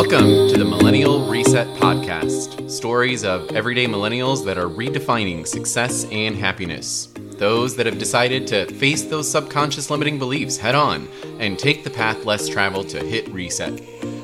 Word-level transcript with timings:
Welcome 0.00 0.48
to 0.48 0.56
the 0.56 0.64
Millennial 0.64 1.28
Reset 1.28 1.66
Podcast 1.76 2.70
stories 2.70 3.22
of 3.22 3.54
everyday 3.54 3.84
millennials 3.84 4.42
that 4.46 4.56
are 4.56 4.66
redefining 4.66 5.46
success 5.46 6.06
and 6.10 6.34
happiness. 6.34 7.08
Those 7.36 7.76
that 7.76 7.84
have 7.84 7.98
decided 7.98 8.46
to 8.46 8.64
face 8.76 9.02
those 9.02 9.30
subconscious 9.30 9.90
limiting 9.90 10.18
beliefs 10.18 10.56
head 10.56 10.74
on 10.74 11.06
and 11.38 11.58
take 11.58 11.84
the 11.84 11.90
path 11.90 12.24
less 12.24 12.48
traveled 12.48 12.88
to 12.88 13.04
hit 13.04 13.28
reset. 13.28 13.78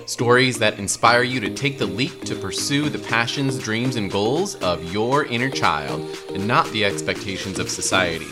Stories 0.07 0.59
that 0.61 0.79
inspire 0.79 1.23
you 1.23 1.41
to 1.41 1.53
take 1.53 1.77
the 1.77 1.85
leap 1.85 2.25
to 2.25 2.35
pursue 2.35 2.89
the 2.89 2.99
passions, 2.99 3.59
dreams, 3.59 3.97
and 3.97 4.11
goals 4.11 4.55
of 4.63 4.95
your 4.95 5.27
inner 5.27 5.51
child 5.51 6.01
and 6.33 6.49
not 6.49 6.67
the 6.69 6.87
expectations 6.87 7.59
of 7.59 7.69
society. 7.69 8.31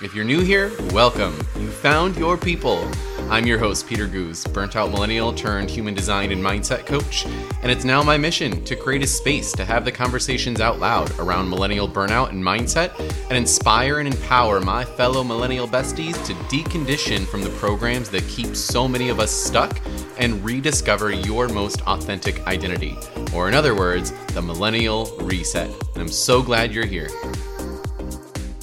If 0.00 0.14
you're 0.14 0.24
new 0.24 0.40
here, 0.40 0.72
welcome. 0.92 1.36
You 1.56 1.68
found 1.68 2.16
your 2.16 2.38
people. 2.38 2.90
I'm 3.28 3.44
your 3.44 3.58
host, 3.58 3.88
Peter 3.88 4.06
Goose, 4.06 4.46
burnt 4.46 4.76
out 4.76 4.92
millennial 4.92 5.32
turned 5.32 5.68
human 5.68 5.94
design 5.94 6.30
and 6.30 6.40
mindset 6.40 6.86
coach, 6.86 7.26
and 7.60 7.72
it's 7.72 7.84
now 7.84 8.00
my 8.00 8.16
mission 8.16 8.64
to 8.64 8.76
create 8.76 9.02
a 9.02 9.06
space 9.06 9.50
to 9.52 9.64
have 9.64 9.84
the 9.84 9.90
conversations 9.90 10.60
out 10.60 10.78
loud 10.78 11.10
around 11.18 11.50
millennial 11.50 11.88
burnout 11.88 12.28
and 12.28 12.42
mindset 12.42 12.96
and 13.28 13.36
inspire 13.36 13.98
and 13.98 14.06
empower 14.06 14.60
my 14.60 14.84
fellow 14.84 15.24
millennial 15.24 15.66
besties 15.66 16.24
to 16.24 16.34
decondition 16.54 17.26
from 17.26 17.42
the 17.42 17.50
programs 17.50 18.10
that 18.10 18.26
keep 18.28 18.54
so 18.54 18.86
many 18.86 19.08
of 19.08 19.18
us 19.18 19.32
stuck 19.32 19.76
and 20.18 20.44
rediscover 20.44 21.10
your 21.10 21.48
most 21.48 21.82
authentic 21.88 22.46
identity. 22.46 22.96
Or, 23.34 23.48
in 23.48 23.54
other 23.54 23.74
words, 23.74 24.12
the 24.34 24.40
millennial 24.40 25.06
reset. 25.20 25.68
And 25.94 26.00
I'm 26.00 26.08
so 26.08 26.42
glad 26.42 26.72
you're 26.72 26.86
here. 26.86 27.08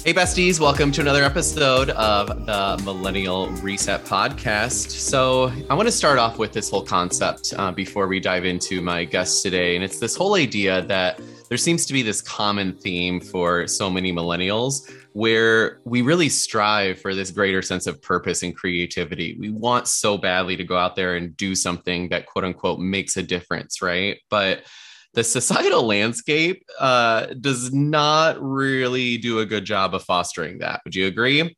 Hey, 0.04 0.12
besties, 0.12 0.60
welcome 0.60 0.92
to 0.92 1.00
another 1.00 1.24
episode 1.24 1.88
of 1.88 2.26
the 2.44 2.78
Millennial 2.84 3.48
Reset 3.62 4.04
Podcast. 4.04 4.90
So, 4.90 5.50
I 5.70 5.74
want 5.74 5.88
to 5.88 5.92
start 5.92 6.18
off 6.18 6.36
with 6.36 6.52
this 6.52 6.68
whole 6.68 6.84
concept 6.84 7.54
uh, 7.56 7.72
before 7.72 8.06
we 8.06 8.20
dive 8.20 8.44
into 8.44 8.82
my 8.82 9.06
guest 9.06 9.42
today. 9.42 9.76
And 9.76 9.82
it's 9.82 9.98
this 9.98 10.14
whole 10.14 10.34
idea 10.34 10.82
that 10.82 11.22
there 11.48 11.56
seems 11.56 11.86
to 11.86 11.94
be 11.94 12.02
this 12.02 12.20
common 12.20 12.74
theme 12.74 13.18
for 13.18 13.66
so 13.66 13.88
many 13.88 14.12
millennials 14.12 14.92
where 15.14 15.80
we 15.84 16.02
really 16.02 16.28
strive 16.28 17.00
for 17.00 17.14
this 17.14 17.30
greater 17.30 17.62
sense 17.62 17.86
of 17.86 18.02
purpose 18.02 18.42
and 18.42 18.54
creativity. 18.54 19.38
We 19.40 19.48
want 19.48 19.88
so 19.88 20.18
badly 20.18 20.54
to 20.56 20.64
go 20.64 20.76
out 20.76 20.96
there 20.96 21.16
and 21.16 21.34
do 21.34 21.54
something 21.54 22.10
that 22.10 22.26
quote 22.26 22.44
unquote 22.44 22.78
makes 22.78 23.16
a 23.16 23.22
difference, 23.22 23.80
right? 23.80 24.18
But 24.28 24.64
the 25.14 25.24
societal 25.24 25.86
landscape 25.86 26.64
uh, 26.78 27.26
does 27.40 27.72
not 27.72 28.40
really 28.42 29.16
do 29.16 29.40
a 29.40 29.46
good 29.46 29.64
job 29.64 29.94
of 29.94 30.02
fostering 30.02 30.58
that. 30.58 30.80
Would 30.84 30.94
you 30.94 31.06
agree? 31.06 31.54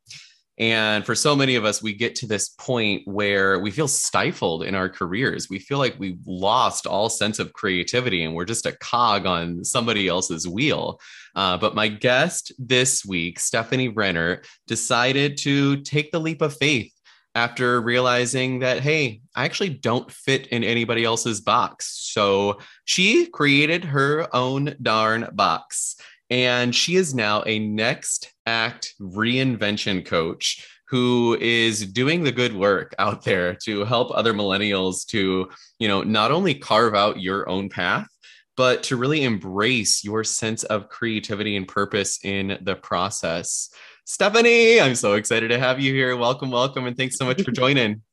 And 0.59 1.05
for 1.05 1.13
so 1.13 1.35
many 1.35 1.55
of 1.55 1.65
us, 1.65 1.83
we 1.83 1.93
get 1.93 2.15
to 2.15 2.27
this 2.27 2.49
point 2.49 3.03
where 3.05 3.59
we 3.59 3.69
feel 3.69 3.87
stifled 3.87 4.63
in 4.63 4.73
our 4.73 4.89
careers. 4.89 5.49
We 5.49 5.59
feel 5.59 5.77
like 5.77 5.95
we've 5.99 6.19
lost 6.25 6.87
all 6.87 7.09
sense 7.09 7.37
of 7.37 7.53
creativity 7.53 8.23
and 8.23 8.33
we're 8.33 8.45
just 8.45 8.65
a 8.65 8.71
cog 8.77 9.27
on 9.27 9.63
somebody 9.63 10.07
else's 10.07 10.47
wheel. 10.47 10.99
Uh, 11.35 11.57
but 11.57 11.75
my 11.75 11.87
guest 11.87 12.51
this 12.57 13.05
week, 13.05 13.39
Stefanie 13.39 13.93
Rennert, 13.93 14.47
decided 14.65 15.37
to 15.37 15.77
take 15.81 16.11
the 16.11 16.19
leap 16.19 16.41
of 16.41 16.57
faith 16.57 16.91
after 17.37 17.79
realizing 17.81 18.57
that, 18.57 18.79
hey, 18.79 19.21
I 19.35 19.45
actually 19.45 19.69
don't 19.69 20.11
fit 20.11 20.47
in 20.47 20.63
anybody 20.63 21.03
else's 21.03 21.39
box. 21.39 21.95
So 22.11 22.57
she 22.85 23.27
created 23.27 23.85
her 23.85 24.27
own 24.35 24.75
darn 24.81 25.29
box. 25.33 25.97
And 26.31 26.73
she 26.73 26.95
is 26.95 27.13
now 27.13 27.43
a 27.45 27.59
next 27.59 28.33
act 28.47 28.95
reinvention 28.99 30.03
coach 30.03 30.67
who 30.87 31.37
is 31.39 31.85
doing 31.85 32.23
the 32.23 32.31
good 32.31 32.55
work 32.55 32.95
out 32.97 33.23
there 33.23 33.53
to 33.65 33.85
help 33.85 34.09
other 34.09 34.33
millennials 34.33 35.05
to, 35.09 35.47
you 35.77 35.87
know, 35.87 36.01
not 36.01 36.31
only 36.31 36.55
carve 36.55 36.95
out 36.95 37.21
your 37.21 37.47
own 37.47 37.69
path, 37.69 38.07
but 38.55 38.81
to 38.81 38.97
really 38.97 39.23
embrace 39.23 40.03
your 40.03 40.23
sense 40.23 40.63
of 40.63 40.89
creativity 40.89 41.55
and 41.55 41.67
purpose 41.67 42.17
in 42.23 42.57
the 42.63 42.75
process. 42.75 43.69
Stefanie, 44.07 44.81
I'm 44.81 44.95
so 44.95 45.15
excited 45.15 45.49
to 45.49 45.59
have 45.59 45.81
you 45.81 45.93
here. 45.93 46.15
Welcome, 46.15 46.49
welcome, 46.49 46.85
and 46.85 46.95
thanks 46.95 47.17
so 47.17 47.25
much 47.25 47.41
for 47.41 47.51
joining. 47.63 48.03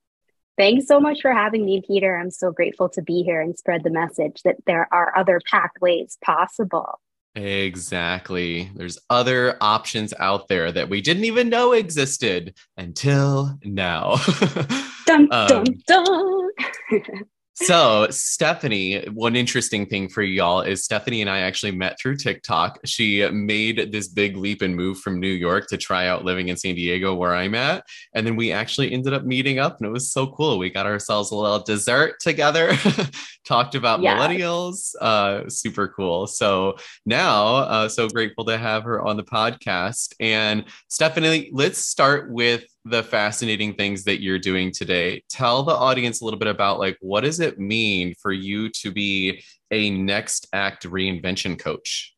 Thanks 0.59 0.89
so 0.89 0.99
much 0.99 1.21
for 1.23 1.33
having 1.33 1.65
me, 1.65 1.83
Peter. 1.87 2.19
I'm 2.19 2.33
so 2.33 2.51
grateful 2.51 2.89
to 2.91 3.03
be 3.03 3.23
here 3.23 3.41
and 3.41 3.57
spread 3.57 3.85
the 3.85 3.91
message 3.91 4.43
that 4.45 4.57
there 4.67 4.89
are 4.93 5.17
other 5.17 5.41
pathways 5.49 6.19
possible. 6.25 7.01
Exactly. 7.37 8.71
There's 8.75 8.99
other 9.09 9.57
options 9.61 10.13
out 10.19 10.49
there 10.49 10.73
that 10.73 10.89
we 10.89 11.01
didn't 11.01 11.25
even 11.25 11.49
know 11.49 11.73
existed 11.73 12.57
until 12.77 13.57
now. 13.63 14.17
dun, 15.07 15.29
um, 15.31 15.47
dun, 15.47 15.65
dun. 15.87 16.51
So, 17.57 18.09
Stefanie, 18.11 19.09
one 19.11 19.37
interesting 19.37 19.87
thing 19.87 20.09
for 20.09 20.23
y'all 20.23 20.63
is 20.63 20.89
Stefanie 20.89 21.21
and 21.21 21.31
I 21.31 21.41
actually 21.41 21.71
met 21.71 21.97
through 22.01 22.17
TikTok. 22.17 22.81
She 22.85 23.29
made 23.31 23.93
this 23.93 24.09
big 24.09 24.37
leap 24.37 24.61
and 24.61 24.75
move 24.75 24.99
from 24.99 25.21
New 25.21 25.29
York 25.29 25.69
to 25.69 25.77
try 25.77 26.09
out 26.09 26.25
living 26.25 26.49
in 26.49 26.57
San 26.57 26.75
Diego, 26.75 27.15
where 27.15 27.33
I'm 27.33 27.55
at. 27.55 27.87
And 28.13 28.27
then 28.27 28.35
we 28.35 28.51
actually 28.51 28.93
ended 28.93 29.13
up 29.13 29.25
meeting 29.25 29.61
up, 29.61 29.79
and 29.79 29.87
it 29.87 29.93
was 29.93 30.11
so 30.11 30.27
cool. 30.27 30.59
We 30.59 30.69
got 30.69 30.87
ourselves 30.87 31.31
a 31.31 31.37
little 31.37 31.61
dessert 31.61 32.19
together, 32.19 32.73
talked 33.45 33.77
about 33.77 34.03
yeah. 34.03 34.19
millennials. 34.19 34.97
Uh, 35.01 35.49
super 35.49 35.87
cool. 35.87 36.27
So, 36.27 36.77
now, 37.07 37.57
uh, 37.57 37.89
so 37.89 38.09
grateful 38.09 38.47
to 38.47 38.59
have 38.59 38.83
her 38.83 39.01
on 39.01 39.17
the 39.17 39.23
podcast. 39.23 40.13
And, 40.19 40.65
Stefanie, 40.91 41.51
let's 41.53 41.79
start 41.79 42.33
with 42.33 42.65
the 42.85 43.03
fascinating 43.03 43.75
things 43.75 44.05
that 44.05 44.23
you're 44.23 44.39
doing 44.39 44.71
today. 44.71 45.23
Tell 45.31 45.63
the 45.63 45.73
audience 45.73 46.21
a 46.21 46.25
little 46.25 46.39
bit 46.39 46.49
about 46.49 46.79
like 46.79 46.99
what 47.01 47.23
does 47.23 47.41
it 47.41 47.59
mean 47.59 48.15
for 48.21 48.33
you 48.33 48.69
to 48.71 48.91
be 48.91 49.43
a 49.71 49.91
next 49.91 50.49
act 50.53 50.85
reinvention 50.85 51.59
coach? 51.59 52.15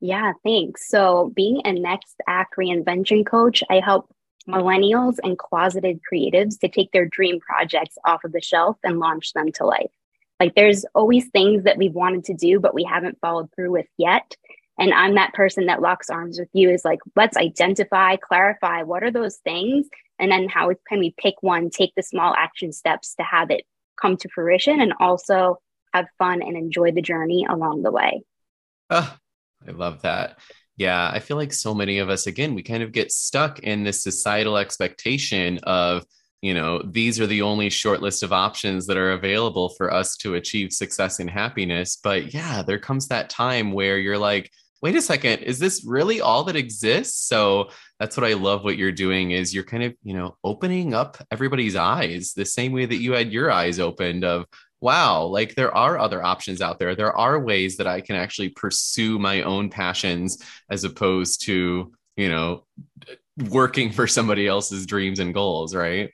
Yeah, 0.00 0.32
thanks. 0.44 0.88
So, 0.88 1.32
being 1.34 1.60
a 1.64 1.72
next 1.72 2.16
act 2.28 2.54
reinvention 2.56 3.26
coach, 3.26 3.64
I 3.68 3.80
help 3.80 4.14
millennials 4.48 5.16
and 5.22 5.38
closeted 5.38 6.00
creatives 6.10 6.58
to 6.60 6.68
take 6.68 6.92
their 6.92 7.06
dream 7.06 7.40
projects 7.40 7.98
off 8.04 8.24
of 8.24 8.32
the 8.32 8.40
shelf 8.40 8.78
and 8.84 8.98
launch 8.98 9.32
them 9.32 9.52
to 9.52 9.64
life. 9.64 9.90
Like 10.40 10.54
there's 10.54 10.84
always 10.94 11.26
things 11.28 11.64
that 11.64 11.76
we've 11.76 11.94
wanted 11.94 12.24
to 12.24 12.34
do, 12.34 12.60
but 12.60 12.74
we 12.74 12.84
haven't 12.84 13.18
followed 13.20 13.52
through 13.54 13.72
with 13.72 13.86
yet. 13.96 14.36
And 14.78 14.94
I'm 14.94 15.16
that 15.16 15.34
person 15.34 15.66
that 15.66 15.82
locks 15.82 16.08
arms 16.08 16.38
with 16.38 16.48
you 16.52 16.70
is 16.70 16.84
like, 16.84 17.00
let's 17.16 17.36
identify, 17.36 18.16
clarify 18.16 18.82
what 18.82 19.02
are 19.02 19.10
those 19.10 19.36
things? 19.38 19.88
And 20.18 20.30
then 20.30 20.48
how 20.48 20.72
can 20.88 20.98
we 21.00 21.14
pick 21.16 21.34
one, 21.40 21.70
take 21.70 21.92
the 21.96 22.02
small 22.02 22.34
action 22.36 22.72
steps 22.72 23.14
to 23.16 23.22
have 23.22 23.50
it 23.50 23.64
come 24.00 24.16
to 24.18 24.28
fruition 24.28 24.80
and 24.80 24.94
also 25.00 25.58
have 25.92 26.06
fun 26.18 26.42
and 26.42 26.56
enjoy 26.56 26.92
the 26.92 27.02
journey 27.02 27.46
along 27.48 27.82
the 27.82 27.90
way. 27.90 28.22
Oh, 28.90 29.16
I 29.66 29.70
love 29.72 30.02
that. 30.02 30.38
Yeah, 30.76 31.10
I 31.12 31.18
feel 31.18 31.36
like 31.36 31.52
so 31.52 31.74
many 31.74 31.98
of 31.98 32.08
us, 32.08 32.26
again, 32.26 32.54
we 32.54 32.62
kind 32.62 32.82
of 32.82 32.92
get 32.92 33.10
stuck 33.10 33.58
in 33.60 33.82
this 33.82 34.02
societal 34.02 34.56
expectation 34.56 35.58
of, 35.64 36.04
you 36.40 36.54
know, 36.54 36.80
these 36.84 37.18
are 37.18 37.26
the 37.26 37.42
only 37.42 37.68
short 37.68 38.00
list 38.00 38.22
of 38.22 38.32
options 38.32 38.86
that 38.86 38.96
are 38.96 39.10
available 39.10 39.70
for 39.70 39.92
us 39.92 40.16
to 40.18 40.34
achieve 40.34 40.72
success 40.72 41.18
and 41.18 41.28
happiness. 41.28 41.98
But 42.00 42.32
yeah, 42.32 42.62
there 42.62 42.78
comes 42.78 43.08
that 43.08 43.28
time 43.28 43.72
where 43.72 43.98
you're 43.98 44.18
like, 44.18 44.52
wait 44.82 44.96
a 44.96 45.02
second 45.02 45.40
is 45.40 45.58
this 45.58 45.84
really 45.84 46.20
all 46.20 46.44
that 46.44 46.56
exists? 46.56 47.26
So 47.26 47.70
that's 47.98 48.16
what 48.16 48.26
i 48.26 48.34
love 48.34 48.64
what 48.64 48.76
you're 48.76 48.92
doing 48.92 49.32
is 49.32 49.52
you're 49.52 49.64
kind 49.64 49.82
of 49.82 49.94
you 50.02 50.14
know 50.14 50.36
opening 50.44 50.94
up 50.94 51.16
everybody's 51.30 51.76
eyes 51.76 52.32
the 52.32 52.44
same 52.44 52.72
way 52.72 52.86
that 52.86 52.98
you 52.98 53.12
had 53.12 53.32
your 53.32 53.50
eyes 53.50 53.80
opened 53.80 54.24
of 54.24 54.46
wow 54.80 55.24
like 55.24 55.54
there 55.54 55.74
are 55.74 55.98
other 55.98 56.22
options 56.22 56.60
out 56.60 56.78
there. 56.78 56.94
There 56.94 57.16
are 57.16 57.40
ways 57.40 57.76
that 57.76 57.86
i 57.86 58.00
can 58.00 58.16
actually 58.16 58.50
pursue 58.50 59.18
my 59.18 59.42
own 59.42 59.70
passions 59.70 60.42
as 60.70 60.84
opposed 60.84 61.42
to 61.46 61.92
you 62.16 62.28
know 62.28 62.64
working 63.50 63.90
for 63.92 64.06
somebody 64.06 64.46
else's 64.46 64.86
dreams 64.86 65.20
and 65.20 65.34
goals 65.34 65.74
right 65.74 66.10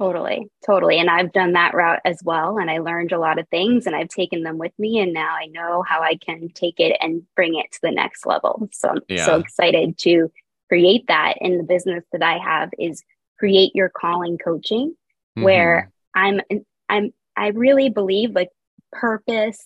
Totally, 0.00 0.48
totally. 0.64 0.98
And 0.98 1.10
I've 1.10 1.30
done 1.30 1.52
that 1.52 1.74
route 1.74 2.00
as 2.06 2.22
well. 2.24 2.56
And 2.56 2.70
I 2.70 2.78
learned 2.78 3.12
a 3.12 3.18
lot 3.18 3.38
of 3.38 3.46
things 3.48 3.86
and 3.86 3.94
I've 3.94 4.08
taken 4.08 4.42
them 4.42 4.56
with 4.56 4.72
me. 4.78 4.98
And 4.98 5.12
now 5.12 5.34
I 5.34 5.44
know 5.44 5.82
how 5.86 6.00
I 6.00 6.16
can 6.16 6.48
take 6.48 6.80
it 6.80 6.96
and 7.02 7.22
bring 7.36 7.56
it 7.56 7.70
to 7.72 7.78
the 7.82 7.90
next 7.90 8.24
level. 8.24 8.66
So 8.72 8.88
I'm 8.88 9.00
yeah. 9.08 9.26
so 9.26 9.36
excited 9.36 9.98
to 9.98 10.32
create 10.70 11.06
that 11.08 11.34
in 11.42 11.58
the 11.58 11.64
business 11.64 12.02
that 12.12 12.22
I 12.22 12.38
have 12.38 12.70
is 12.78 13.02
create 13.38 13.72
your 13.74 13.90
calling 13.90 14.38
coaching, 14.38 14.92
mm-hmm. 14.92 15.42
where 15.42 15.92
I'm, 16.14 16.40
I'm, 16.88 17.12
I 17.36 17.48
really 17.48 17.90
believe 17.90 18.30
like 18.30 18.48
purpose 18.92 19.62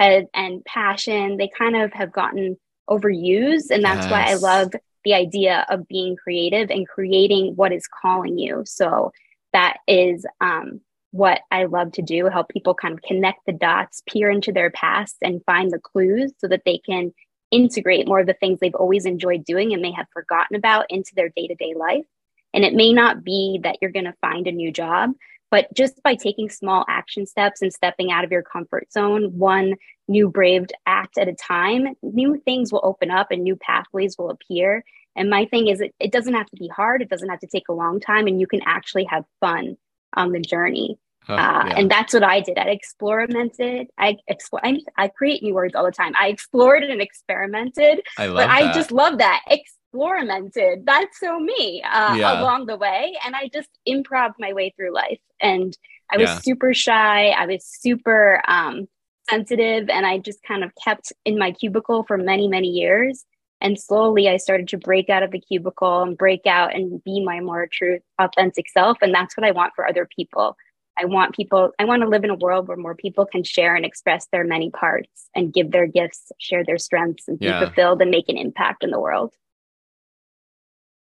and, 0.00 0.26
and 0.34 0.64
passion, 0.64 1.36
they 1.36 1.48
kind 1.56 1.76
of 1.76 1.92
have 1.92 2.10
gotten 2.10 2.56
overused. 2.90 3.70
And 3.70 3.84
that's 3.84 4.06
yes. 4.06 4.10
why 4.10 4.24
I 4.24 4.34
love 4.34 4.72
the 5.04 5.14
idea 5.14 5.64
of 5.68 5.86
being 5.86 6.16
creative 6.16 6.72
and 6.72 6.88
creating 6.88 7.54
what 7.54 7.72
is 7.72 7.86
calling 7.86 8.36
you. 8.36 8.64
So 8.66 9.12
that 9.52 9.78
is 9.86 10.26
um, 10.40 10.80
what 11.10 11.40
I 11.50 11.64
love 11.64 11.92
to 11.92 12.02
do 12.02 12.26
help 12.26 12.48
people 12.48 12.74
kind 12.74 12.94
of 12.94 13.02
connect 13.02 13.46
the 13.46 13.52
dots, 13.52 14.02
peer 14.08 14.30
into 14.30 14.52
their 14.52 14.70
past, 14.70 15.16
and 15.22 15.44
find 15.44 15.70
the 15.70 15.78
clues 15.78 16.32
so 16.38 16.48
that 16.48 16.62
they 16.64 16.78
can 16.78 17.12
integrate 17.50 18.08
more 18.08 18.20
of 18.20 18.26
the 18.26 18.34
things 18.34 18.58
they've 18.60 18.74
always 18.74 19.06
enjoyed 19.06 19.44
doing 19.44 19.72
and 19.72 19.80
may 19.80 19.92
have 19.92 20.06
forgotten 20.12 20.56
about 20.56 20.86
into 20.90 21.12
their 21.14 21.30
day 21.30 21.46
to 21.46 21.54
day 21.54 21.74
life. 21.76 22.04
And 22.52 22.64
it 22.64 22.74
may 22.74 22.92
not 22.92 23.24
be 23.24 23.60
that 23.62 23.78
you're 23.80 23.90
going 23.90 24.04
to 24.06 24.14
find 24.20 24.46
a 24.46 24.52
new 24.52 24.72
job, 24.72 25.12
but 25.50 25.72
just 25.74 26.02
by 26.02 26.14
taking 26.14 26.48
small 26.48 26.84
action 26.88 27.26
steps 27.26 27.62
and 27.62 27.72
stepping 27.72 28.10
out 28.10 28.24
of 28.24 28.32
your 28.32 28.42
comfort 28.42 28.92
zone, 28.92 29.38
one 29.38 29.74
new 30.08 30.28
braved 30.28 30.72
act 30.86 31.18
at 31.18 31.28
a 31.28 31.34
time, 31.34 31.94
new 32.02 32.40
things 32.44 32.72
will 32.72 32.80
open 32.82 33.10
up 33.10 33.28
and 33.30 33.42
new 33.42 33.56
pathways 33.56 34.16
will 34.18 34.30
appear. 34.30 34.84
And 35.16 35.30
my 35.30 35.46
thing 35.46 35.68
is, 35.68 35.80
it, 35.80 35.94
it 35.98 36.12
doesn't 36.12 36.34
have 36.34 36.46
to 36.46 36.56
be 36.56 36.68
hard. 36.68 37.02
It 37.02 37.08
doesn't 37.08 37.28
have 37.28 37.40
to 37.40 37.46
take 37.46 37.68
a 37.68 37.72
long 37.72 38.00
time, 38.00 38.26
and 38.26 38.40
you 38.40 38.46
can 38.46 38.60
actually 38.66 39.04
have 39.04 39.24
fun 39.40 39.76
on 40.14 40.32
the 40.32 40.40
journey. 40.40 40.98
uh, 41.28 41.34
yeah. 41.34 41.74
And 41.76 41.90
that's 41.90 42.14
what 42.14 42.22
I 42.22 42.40
did. 42.40 42.58
I 42.58 42.68
experimented. 42.68 43.88
I 43.98 44.16
explore. 44.28 44.64
I, 44.64 44.78
I, 44.96 45.08
create 45.08 45.42
new 45.42 45.54
words 45.54 45.74
all 45.74 45.84
the 45.84 45.90
time. 45.90 46.12
I 46.18 46.28
explored 46.28 46.84
and 46.84 47.00
experimented. 47.00 48.02
I 48.16 48.26
love 48.26 48.36
but 48.36 48.46
that. 48.46 48.62
I 48.62 48.72
just 48.72 48.92
love 48.92 49.18
that. 49.18 49.42
Experimented. 49.48 50.86
That's 50.86 51.18
so 51.18 51.40
me 51.40 51.82
uh, 51.82 52.14
yeah. 52.14 52.40
along 52.40 52.66
the 52.66 52.76
way, 52.76 53.16
and 53.24 53.34
I 53.34 53.48
just 53.52 53.70
improv 53.88 54.34
my 54.38 54.52
way 54.52 54.72
through 54.76 54.94
life. 54.94 55.18
And 55.40 55.76
I 56.12 56.18
was 56.18 56.28
yeah. 56.28 56.38
super 56.38 56.72
shy. 56.72 57.30
I 57.30 57.46
was 57.46 57.64
super 57.64 58.40
um, 58.46 58.86
sensitive, 59.28 59.88
and 59.88 60.06
I 60.06 60.18
just 60.18 60.42
kind 60.44 60.62
of 60.62 60.70
kept 60.82 61.12
in 61.24 61.38
my 61.38 61.50
cubicle 61.50 62.04
for 62.04 62.16
many, 62.16 62.46
many 62.46 62.68
years. 62.68 63.24
And 63.60 63.80
slowly 63.80 64.28
I 64.28 64.36
started 64.36 64.68
to 64.68 64.78
break 64.78 65.08
out 65.08 65.22
of 65.22 65.30
the 65.30 65.40
cubicle 65.40 66.02
and 66.02 66.16
break 66.16 66.46
out 66.46 66.74
and 66.74 67.02
be 67.04 67.24
my 67.24 67.40
more 67.40 67.68
true, 67.70 68.00
authentic 68.18 68.68
self. 68.68 68.98
And 69.00 69.14
that's 69.14 69.36
what 69.36 69.46
I 69.46 69.50
want 69.50 69.72
for 69.74 69.88
other 69.88 70.06
people. 70.14 70.56
I 70.98 71.04
want 71.04 71.34
people, 71.34 71.72
I 71.78 71.84
want 71.84 72.02
to 72.02 72.08
live 72.08 72.24
in 72.24 72.30
a 72.30 72.36
world 72.36 72.68
where 72.68 72.76
more 72.76 72.94
people 72.94 73.26
can 73.26 73.44
share 73.44 73.74
and 73.74 73.84
express 73.84 74.28
their 74.32 74.44
many 74.44 74.70
parts 74.70 75.28
and 75.34 75.52
give 75.52 75.70
their 75.70 75.86
gifts, 75.86 76.32
share 76.38 76.64
their 76.64 76.78
strengths, 76.78 77.28
and 77.28 77.38
be 77.38 77.46
yeah. 77.46 77.60
fulfilled 77.60 78.00
and 78.00 78.10
make 78.10 78.28
an 78.28 78.38
impact 78.38 78.82
in 78.82 78.90
the 78.90 79.00
world. 79.00 79.34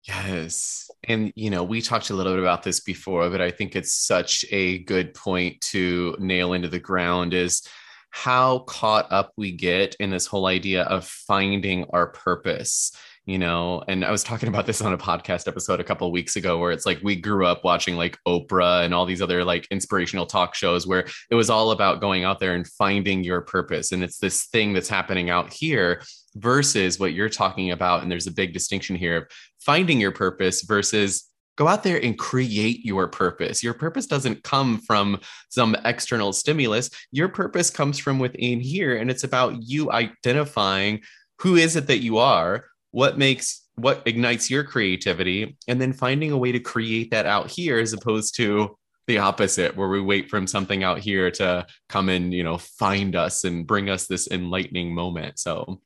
Yes. 0.07 0.89
And, 1.05 1.33
you 1.35 1.49
know, 1.49 1.63
we 1.63 1.81
talked 1.81 2.09
a 2.09 2.13
little 2.13 2.33
bit 2.33 2.41
about 2.41 2.63
this 2.63 2.79
before, 2.79 3.29
but 3.29 3.41
I 3.41 3.51
think 3.51 3.75
it's 3.75 3.93
such 3.93 4.45
a 4.51 4.79
good 4.79 5.13
point 5.13 5.61
to 5.71 6.15
nail 6.19 6.53
into 6.53 6.67
the 6.67 6.79
ground 6.79 7.33
is 7.33 7.67
how 8.15 8.59
caught 8.59 9.11
up 9.11 9.33
we 9.35 9.51
get 9.51 9.93
in 9.99 10.09
this 10.09 10.25
whole 10.25 10.45
idea 10.45 10.83
of 10.83 11.05
finding 11.05 11.85
our 11.89 12.07
purpose 12.07 12.93
you 13.27 13.39
know? 13.39 13.83
And 13.87 14.05
i 14.05 14.11
was 14.11 14.23
talking 14.23 14.49
about 14.49 14.67
this 14.67 14.81
on 14.81 14.93
a 14.93 14.97
podcast 14.97 15.47
episode 15.47 15.79
a 15.79 15.83
couple 15.83 16.11
weeks 16.11 16.35
ago 16.35 16.59
where 16.59 16.71
it's 16.71 16.85
like 16.85 16.99
we 17.03 17.15
grew 17.15 17.45
up 17.45 17.63
watching 17.63 17.95
like 17.95 18.17
oprah 18.27 18.85
and 18.85 18.93
all 18.93 19.05
these 19.05 19.21
other 19.21 19.43
like 19.43 19.67
inspirational 19.71 20.27
talk 20.27 20.53
shows 20.53 20.85
where 20.85 21.07
it 21.29 21.35
was 21.35 21.49
all 21.49 21.71
about 21.71 22.01
going 22.01 22.23
out 22.23 22.39
there 22.39 22.53
and 22.53 22.67
finding 22.67 23.23
your 23.23 23.41
purpose. 23.41 23.91
And 23.91 24.03
it's 24.03 24.19
this 24.19 24.45
thing 24.45 24.73
that's 24.73 24.89
happening 24.89 25.31
out 25.31 25.51
here 25.51 26.03
versus 26.35 26.99
what 26.99 27.13
you're 27.13 27.29
talking 27.29 27.71
about. 27.71 28.03
And 28.03 28.11
there's 28.11 28.27
a 28.27 28.31
big 28.31 28.53
distinction 28.53 28.95
here 28.95 29.17
of 29.17 29.23
finding 29.59 29.99
your 29.99 30.11
purpose 30.11 30.61
versus 30.61 31.27
go 31.55 31.67
out 31.67 31.83
there 31.83 32.03
and 32.03 32.17
create 32.17 32.85
your 32.85 33.07
purpose. 33.07 33.63
Your 33.63 33.73
purpose 33.73 34.07
doesn't 34.07 34.43
come 34.43 34.79
from 34.79 35.19
some 35.49 35.75
external 35.85 36.33
stimulus. 36.33 36.89
Your 37.11 37.29
purpose 37.29 37.69
comes 37.69 37.97
from 37.97 38.19
within 38.19 38.59
here. 38.59 38.97
And 38.97 39.09
it's 39.09 39.23
about 39.23 39.63
you 39.63 39.91
identifying 39.91 41.01
who 41.39 41.55
is 41.55 41.75
it 41.75 41.87
that 41.87 41.99
you 41.99 42.17
are, 42.17 42.65
what 42.91 43.17
makes 43.17 43.61
what 43.75 44.01
ignites 44.05 44.49
your 44.49 44.63
creativity, 44.63 45.57
and 45.67 45.81
then 45.81 45.91
finding 45.91 46.31
a 46.31 46.37
way 46.37 46.51
to 46.53 46.59
create 46.59 47.11
that 47.11 47.25
out 47.25 47.51
here 47.51 47.77
as 47.77 47.91
opposed 47.91 48.35
to 48.37 48.77
the 49.07 49.17
opposite 49.19 49.75
where 49.75 49.89
we 49.89 50.01
wait 50.01 50.29
from 50.29 50.47
something 50.47 50.83
out 50.83 50.99
here 50.99 51.29
to 51.29 51.65
come 51.89 52.09
and 52.09 52.33
you 52.33 52.43
know 52.43 52.57
find 52.57 53.15
us 53.15 53.43
and 53.43 53.67
bring 53.67 53.89
us 53.89 54.07
this 54.07 54.27
enlightening 54.31 54.93
moment 54.95 55.37
so 55.37 55.79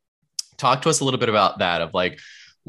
talk 0.58 0.82
to 0.82 0.90
us 0.90 1.02
a 1.02 1.06
little 1.06 1.20
bit 1.20 1.30
about 1.30 1.60
that 1.60 1.82
of 1.82 1.94
like 1.94 2.20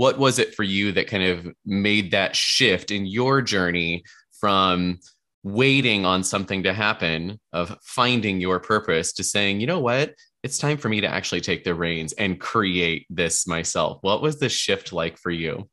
what 0.01 0.19
was 0.19 0.39
it 0.39 0.55
for 0.55 0.63
you 0.63 0.93
that 0.93 1.09
kind 1.09 1.25
of 1.25 1.47
made 1.67 2.13
that 2.13 2.35
shift 2.35 2.91
in 2.91 3.05
your 3.05 3.43
journey 3.43 4.03
from 4.41 4.99
waiting 5.43 6.07
on 6.07 6.25
something 6.25 6.63
to 6.63 6.73
happen 6.73 7.39
of 7.53 7.77
finding 7.83 8.41
your 8.41 8.59
purpose 8.59 9.13
to 9.13 9.23
saying 9.23 9.61
you 9.61 9.67
know 9.67 9.79
what? 9.79 10.15
It's 10.43 10.57
time 10.57 10.79
for 10.79 10.89
me 10.89 11.03
to 11.03 11.07
actually 11.07 11.43
take 11.43 11.65
the 11.65 11.75
reins 11.75 12.15
and 12.15 12.41
create 12.41 13.05
this 13.11 13.47
myself. 13.47 13.99
What 14.01 14.23
was 14.23 14.39
the 14.39 14.49
shift 14.49 14.91
like 14.91 15.19
for 15.19 15.31
you? 15.31 15.69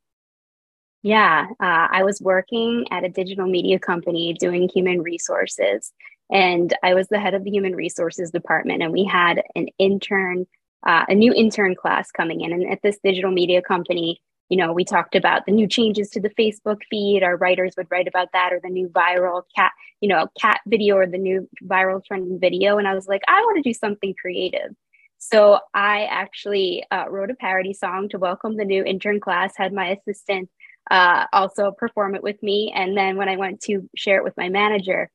Yeah 1.02 1.46
uh, 1.58 1.86
i 1.90 2.02
was 2.02 2.20
working 2.20 2.84
at 2.90 3.04
a 3.04 3.08
digital 3.08 3.46
media 3.46 3.78
company 3.78 4.34
doing 4.34 4.68
human 4.68 5.00
resources 5.00 5.90
and 6.30 6.76
i 6.82 6.92
was 6.92 7.08
the 7.08 7.20
head 7.20 7.32
of 7.32 7.44
the 7.44 7.50
human 7.50 7.74
resources 7.74 8.30
department 8.30 8.82
and 8.82 8.92
we 8.92 9.04
had 9.04 9.42
an 9.54 9.68
intern 9.78 10.44
uh, 10.86 11.04
a 11.08 11.14
new 11.14 11.32
intern 11.34 11.74
class 11.74 12.10
coming 12.10 12.40
in. 12.40 12.52
And 12.52 12.70
at 12.70 12.82
this 12.82 12.98
digital 13.02 13.30
media 13.30 13.62
company, 13.62 14.20
you 14.48 14.56
know, 14.56 14.72
we 14.72 14.84
talked 14.84 15.14
about 15.14 15.44
the 15.44 15.52
new 15.52 15.68
changes 15.68 16.08
to 16.10 16.20
the 16.20 16.30
Facebook 16.30 16.80
feed. 16.90 17.22
Our 17.22 17.36
writers 17.36 17.74
would 17.76 17.88
write 17.90 18.08
about 18.08 18.28
that, 18.32 18.52
or 18.52 18.60
the 18.62 18.70
new 18.70 18.88
viral 18.88 19.42
cat, 19.54 19.72
you 20.00 20.08
know, 20.08 20.28
cat 20.40 20.60
video, 20.66 20.96
or 20.96 21.06
the 21.06 21.18
new 21.18 21.48
viral 21.64 22.02
trending 22.02 22.40
video. 22.40 22.78
And 22.78 22.88
I 22.88 22.94
was 22.94 23.06
like, 23.06 23.22
I 23.28 23.40
want 23.42 23.62
to 23.62 23.68
do 23.68 23.74
something 23.74 24.14
creative. 24.18 24.74
So 25.18 25.58
I 25.74 26.04
actually 26.04 26.84
uh, 26.90 27.06
wrote 27.10 27.30
a 27.30 27.34
parody 27.34 27.74
song 27.74 28.08
to 28.10 28.18
welcome 28.18 28.56
the 28.56 28.64
new 28.64 28.84
intern 28.84 29.20
class. 29.20 29.52
Had 29.56 29.72
my 29.72 29.88
assistant 29.88 30.48
uh, 30.90 31.26
also 31.32 31.72
perform 31.72 32.14
it 32.14 32.22
with 32.22 32.42
me, 32.42 32.72
and 32.74 32.96
then 32.96 33.16
when 33.16 33.28
I 33.28 33.36
went 33.36 33.60
to 33.62 33.88
share 33.96 34.16
it 34.16 34.24
with 34.24 34.36
my 34.38 34.48
manager, 34.48 35.10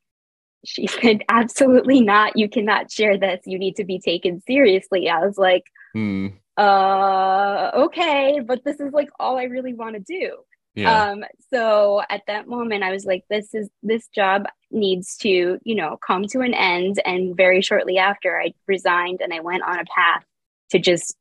she 0.65 0.87
said, 0.87 1.23
absolutely 1.29 2.01
not. 2.01 2.37
You 2.37 2.49
cannot 2.49 2.91
share 2.91 3.17
this. 3.17 3.41
You 3.45 3.59
need 3.59 3.75
to 3.77 3.83
be 3.83 3.99
taken 3.99 4.41
seriously. 4.41 5.09
I 5.09 5.25
was 5.25 5.37
like, 5.37 5.63
hmm. 5.93 6.27
uh, 6.57 7.71
okay, 7.75 8.39
but 8.45 8.63
this 8.63 8.79
is 8.79 8.93
like 8.93 9.09
all 9.19 9.37
I 9.37 9.43
really 9.43 9.73
want 9.73 9.95
to 9.95 10.01
do. 10.01 10.37
Yeah. 10.75 11.11
Um, 11.11 11.23
so 11.51 12.01
at 12.09 12.23
that 12.27 12.47
moment, 12.47 12.83
I 12.83 12.91
was 12.91 13.05
like, 13.05 13.23
this 13.29 13.53
is 13.53 13.69
this 13.83 14.07
job 14.07 14.45
needs 14.71 15.17
to, 15.17 15.59
you 15.63 15.75
know, 15.75 15.97
come 16.05 16.25
to 16.29 16.41
an 16.41 16.53
end. 16.53 16.99
And 17.05 17.37
very 17.37 17.61
shortly 17.61 17.99
after, 17.99 18.39
I 18.39 18.53
resigned 18.67 19.21
and 19.21 19.33
I 19.33 19.41
went 19.41 19.63
on 19.63 19.79
a 19.79 19.85
path 19.85 20.25
to 20.71 20.79
just 20.79 21.15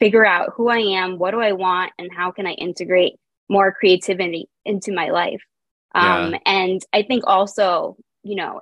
figure 0.00 0.26
out 0.26 0.54
who 0.56 0.68
I 0.68 0.78
am, 0.78 1.18
what 1.18 1.30
do 1.30 1.40
I 1.40 1.52
want, 1.52 1.92
and 1.98 2.10
how 2.12 2.32
can 2.32 2.46
I 2.46 2.52
integrate 2.52 3.14
more 3.48 3.72
creativity 3.72 4.48
into 4.64 4.92
my 4.92 5.10
life. 5.10 5.42
Um, 5.94 6.32
yeah. 6.32 6.38
And 6.46 6.80
I 6.92 7.02
think 7.02 7.24
also, 7.26 7.96
you 8.22 8.36
know, 8.36 8.60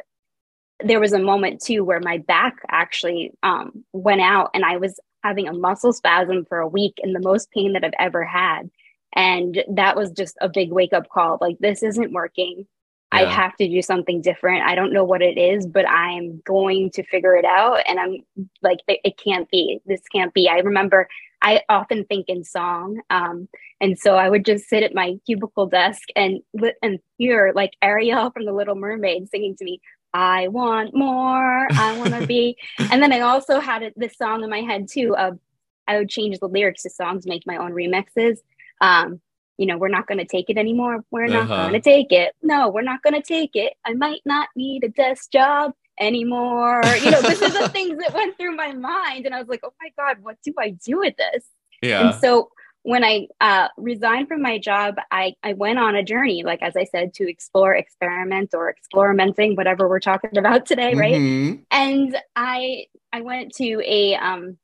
there 0.84 1.00
was 1.00 1.12
a 1.12 1.18
moment 1.18 1.60
too 1.60 1.84
where 1.84 2.00
my 2.00 2.18
back 2.18 2.56
actually 2.70 3.32
um, 3.42 3.84
went 3.92 4.20
out 4.20 4.50
and 4.54 4.64
I 4.64 4.76
was 4.76 5.00
having 5.24 5.48
a 5.48 5.52
muscle 5.52 5.92
spasm 5.92 6.44
for 6.48 6.58
a 6.58 6.68
week 6.68 6.94
and 7.02 7.14
the 7.14 7.20
most 7.20 7.50
pain 7.50 7.72
that 7.72 7.84
I've 7.84 7.92
ever 7.98 8.24
had. 8.24 8.70
And 9.14 9.64
that 9.70 9.96
was 9.96 10.12
just 10.12 10.36
a 10.40 10.48
big 10.48 10.70
wake 10.70 10.92
up 10.92 11.08
call. 11.08 11.38
Like, 11.40 11.58
this 11.58 11.82
isn't 11.82 12.12
working. 12.12 12.66
Yeah. 13.12 13.20
I 13.20 13.24
have 13.24 13.56
to 13.56 13.66
do 13.66 13.80
something 13.80 14.20
different. 14.20 14.64
I 14.64 14.74
don't 14.74 14.92
know 14.92 15.02
what 15.02 15.22
it 15.22 15.38
is, 15.38 15.66
but 15.66 15.88
I'm 15.88 16.42
going 16.44 16.90
to 16.90 17.02
figure 17.04 17.34
it 17.34 17.46
out. 17.46 17.80
And 17.88 17.98
I'm 17.98 18.18
like, 18.62 18.78
it, 18.86 19.18
can't 19.18 19.50
be. 19.50 19.80
This 19.86 20.02
can't 20.12 20.32
be. 20.34 20.48
I 20.48 20.58
remember 20.58 21.08
I 21.40 21.62
often 21.68 22.04
think 22.04 22.26
in 22.28 22.44
song. 22.44 23.00
Um, 23.10 23.48
and 23.80 23.98
so 23.98 24.16
I 24.16 24.28
would 24.28 24.44
just 24.44 24.68
sit 24.68 24.82
at 24.82 24.94
my 24.94 25.14
cubicle 25.24 25.66
desk 25.66 26.08
and 26.16 26.40
and 26.82 26.98
hear 27.16 27.52
like 27.54 27.72
Ariel 27.82 28.30
from 28.30 28.44
The 28.44 28.52
Little 28.52 28.74
Mermaid 28.74 29.28
singing 29.30 29.56
to 29.56 29.64
me, 29.64 29.80
I 30.14 30.48
want 30.48 30.94
more. 30.94 31.66
I 31.70 31.98
want 31.98 32.14
to 32.14 32.26
be. 32.26 32.56
and 32.90 33.02
then 33.02 33.12
I 33.12 33.20
also 33.20 33.60
had 33.60 33.92
this 33.96 34.16
song 34.16 34.42
in 34.42 34.50
my 34.50 34.60
head 34.60 34.88
too 34.88 35.14
of 35.16 35.38
I 35.86 35.98
would 35.98 36.08
change 36.08 36.38
the 36.38 36.48
lyrics 36.48 36.82
to 36.82 36.90
songs, 36.90 37.26
make 37.26 37.46
my 37.46 37.56
own 37.56 37.72
remixes. 37.72 38.38
Um, 38.80 39.20
you 39.56 39.66
know, 39.66 39.76
we're 39.76 39.88
not 39.88 40.06
going 40.06 40.18
to 40.18 40.24
take 40.24 40.48
it 40.48 40.56
anymore. 40.56 41.04
We're 41.10 41.26
not 41.26 41.50
uh-huh. 41.50 41.68
going 41.68 41.80
to 41.80 41.80
take 41.80 42.12
it. 42.12 42.34
No, 42.42 42.68
we're 42.68 42.82
not 42.82 43.02
going 43.02 43.14
to 43.14 43.22
take 43.22 43.50
it. 43.54 43.74
I 43.84 43.94
might 43.94 44.20
not 44.24 44.48
need 44.54 44.84
a 44.84 44.88
desk 44.88 45.32
job 45.32 45.72
anymore. 45.98 46.80
You 47.02 47.10
know, 47.10 47.22
this 47.22 47.42
is 47.42 47.52
the 47.58 47.68
things 47.72 47.98
that 47.98 48.14
went 48.14 48.36
through 48.36 48.54
my 48.54 48.72
mind. 48.72 49.26
And 49.26 49.34
I 49.34 49.40
was 49.40 49.48
like, 49.48 49.60
oh 49.64 49.72
my 49.82 49.90
God, 49.98 50.22
what 50.22 50.36
do 50.44 50.54
I 50.58 50.70
do 50.70 50.98
with 50.98 51.16
this? 51.16 51.44
Yeah. 51.82 52.10
And 52.10 52.20
so 52.20 52.50
when 52.88 53.04
I 53.04 53.28
uh, 53.38 53.68
resigned 53.76 54.28
from 54.28 54.40
my 54.40 54.56
job, 54.56 54.94
I, 55.10 55.34
I 55.42 55.52
went 55.52 55.78
on 55.78 55.94
a 55.94 56.02
journey, 56.02 56.42
like 56.42 56.62
as 56.62 56.74
I 56.74 56.84
said, 56.84 57.12
to 57.16 57.28
explore, 57.28 57.74
experiment, 57.74 58.54
or 58.54 58.70
experimenting, 58.70 59.56
whatever 59.56 59.86
we're 59.90 60.00
talking 60.00 60.30
about 60.38 60.64
today, 60.64 60.94
right? 60.94 61.16
Mm-hmm. 61.16 61.60
And 61.70 62.16
I 62.34 62.86
I 63.12 63.20
went 63.20 63.54
to 63.56 63.82
a 63.84 64.14
um, 64.14 64.56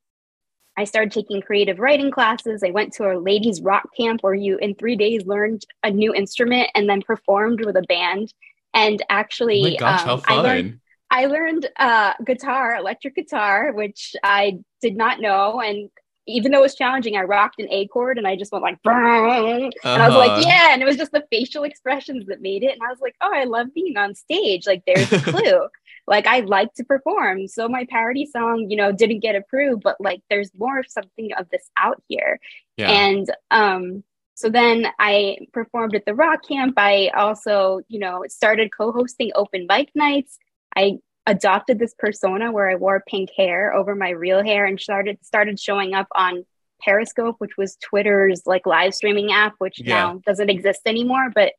I 0.75 0.85
started 0.85 1.11
taking 1.11 1.39
creative 1.39 1.77
writing 1.77 2.09
classes. 2.09 2.63
I 2.65 2.71
went 2.71 2.93
to 2.93 3.11
a 3.11 3.19
ladies 3.19 3.61
rock 3.61 3.89
camp 3.95 4.23
where 4.23 4.33
you 4.33 4.57
in 4.57 4.73
three 4.73 4.95
days 4.95 5.23
learned 5.27 5.63
a 5.83 5.91
new 5.91 6.11
instrument 6.11 6.71
and 6.73 6.89
then 6.89 7.03
performed 7.03 7.63
with 7.63 7.75
a 7.75 7.83
band. 7.83 8.33
And 8.73 9.03
actually, 9.07 9.75
oh 9.75 9.79
gosh, 9.81 10.07
um, 10.07 10.23
I 10.27 10.35
learned 10.37 10.79
I 11.11 11.25
learned 11.27 11.67
uh, 11.77 12.13
guitar, 12.25 12.75
electric 12.75 13.17
guitar, 13.17 13.71
which 13.71 14.15
I 14.23 14.57
did 14.81 14.97
not 14.97 15.21
know, 15.21 15.61
and 15.61 15.91
even 16.27 16.51
though 16.51 16.59
it 16.59 16.63
was 16.63 16.75
challenging, 16.75 17.15
I 17.15 17.21
rocked 17.21 17.59
an 17.59 17.67
A 17.69 17.87
chord 17.87 18.17
and 18.17 18.27
I 18.27 18.35
just 18.35 18.51
went 18.51 18.63
like, 18.63 18.79
uh-huh. 18.85 19.69
and 19.83 20.01
I 20.01 20.07
was 20.07 20.17
like, 20.17 20.31
uh-huh. 20.31 20.43
yeah. 20.45 20.73
And 20.73 20.81
it 20.81 20.85
was 20.85 20.97
just 20.97 21.11
the 21.11 21.25
facial 21.29 21.63
expressions 21.63 22.25
that 22.27 22.41
made 22.41 22.63
it. 22.63 22.73
And 22.73 22.81
I 22.83 22.89
was 22.89 22.99
like, 22.99 23.15
oh, 23.21 23.31
I 23.33 23.43
love 23.43 23.73
being 23.73 23.97
on 23.97 24.15
stage. 24.15 24.65
Like, 24.65 24.83
there's 24.85 25.11
a 25.11 25.19
clue. 25.31 25.67
like, 26.07 26.25
I 26.25 26.39
like 26.41 26.73
to 26.75 26.83
perform. 26.83 27.47
So 27.47 27.67
my 27.69 27.85
parody 27.89 28.25
song, 28.25 28.67
you 28.69 28.77
know, 28.77 28.91
didn't 28.91 29.19
get 29.19 29.35
approved, 29.35 29.83
but 29.83 29.97
like, 29.99 30.21
there's 30.29 30.49
more 30.57 30.79
of 30.79 30.85
something 30.89 31.31
of 31.37 31.47
this 31.51 31.69
out 31.77 32.01
here. 32.07 32.39
Yeah. 32.77 32.89
And, 32.89 33.29
um, 33.51 34.03
so 34.33 34.49
then 34.49 34.87
I 34.99 35.37
performed 35.53 35.95
at 35.95 36.05
the 36.05 36.13
rock 36.13 36.45
camp. 36.45 36.73
I 36.77 37.07
also, 37.15 37.81
you 37.87 37.99
know, 37.99 38.25
started 38.27 38.69
co-hosting 38.75 39.31
open 39.33 39.65
mic 39.69 39.91
nights. 39.95 40.37
I 40.75 40.97
adopted 41.27 41.79
this 41.79 41.95
persona 41.97 42.51
where 42.51 42.69
I 42.69 42.75
wore 42.75 43.03
pink 43.07 43.29
hair 43.35 43.73
over 43.73 43.95
my 43.95 44.09
real 44.09 44.43
hair 44.43 44.65
and 44.65 44.79
started 44.79 45.17
started 45.23 45.59
showing 45.59 45.93
up 45.93 46.07
on 46.15 46.45
Periscope, 46.81 47.35
which 47.39 47.57
was 47.57 47.77
Twitter's 47.77 48.43
like 48.45 48.65
live 48.65 48.93
streaming 48.93 49.31
app, 49.31 49.55
which 49.57 49.79
yeah. 49.79 49.95
now 49.95 50.21
doesn't 50.25 50.49
exist 50.49 50.81
anymore. 50.85 51.31
But 51.33 51.53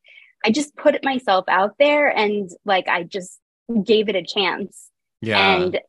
I 0.45 0.51
just 0.51 0.75
put 0.75 1.03
myself 1.03 1.45
out 1.47 1.75
there 1.79 2.07
and 2.07 2.49
like 2.65 2.87
I 2.87 3.03
just 3.03 3.39
gave 3.83 4.09
it 4.09 4.15
a 4.15 4.23
chance. 4.23 4.89
Yeah. 5.21 5.55
And 5.55 5.79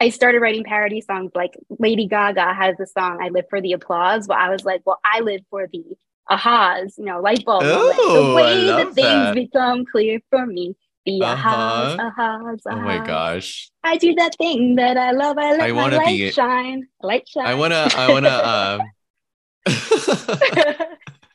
I 0.00 0.10
started 0.10 0.40
writing 0.40 0.64
parody 0.64 1.00
songs 1.00 1.32
like 1.34 1.54
Lady 1.78 2.06
Gaga 2.06 2.54
has 2.54 2.76
the 2.76 2.86
song 2.86 3.18
I 3.20 3.30
Live 3.30 3.46
for 3.50 3.60
the 3.60 3.72
Applause. 3.72 4.28
Well, 4.28 4.38
I 4.38 4.48
was 4.50 4.64
like, 4.64 4.82
well, 4.84 5.00
I 5.04 5.20
live 5.20 5.40
for 5.50 5.68
the 5.70 5.84
ahas, 6.30 6.96
you 6.98 7.04
know, 7.04 7.20
light 7.20 7.44
bulb 7.44 7.64
Ooh, 7.64 7.66
The 7.66 7.94
oh, 7.98 8.34
way 8.36 8.66
that 8.66 8.94
things 8.94 8.94
that. 8.96 9.34
become 9.34 9.84
clear 9.84 10.20
for 10.30 10.46
me. 10.46 10.76
The 11.08 11.24
Uh-huh. 11.24 11.48
ahas, 11.48 11.96
ahas, 11.96 12.42
ahas. 12.44 12.60
Oh 12.70 12.80
my 12.82 12.98
gosh. 13.06 13.70
I 13.82 13.96
do 13.96 14.14
that 14.16 14.36
thing 14.36 14.76
that 14.76 14.96
I 14.98 15.12
love. 15.12 15.38
I 15.38 15.52
let 15.52 15.60
I 15.62 15.72
my 15.72 15.72
wanna 15.72 15.96
light 15.96 16.06
be- 16.06 16.30
shine. 16.30 16.86
Light 17.02 17.26
shine. 17.26 17.46
I 17.46 17.54
wanna 17.54 17.88
I 17.96 18.10
wanna 18.10 18.28
um 18.28 18.80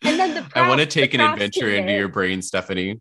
and 0.03 0.19
then 0.19 0.35
the 0.35 0.45
I 0.55 0.67
want 0.67 0.79
to 0.81 0.85
take 0.85 1.13
an 1.13 1.21
adventure 1.21 1.69
into 1.69 1.93
your 1.93 2.07
brain, 2.07 2.39
Stefanie. 2.39 2.99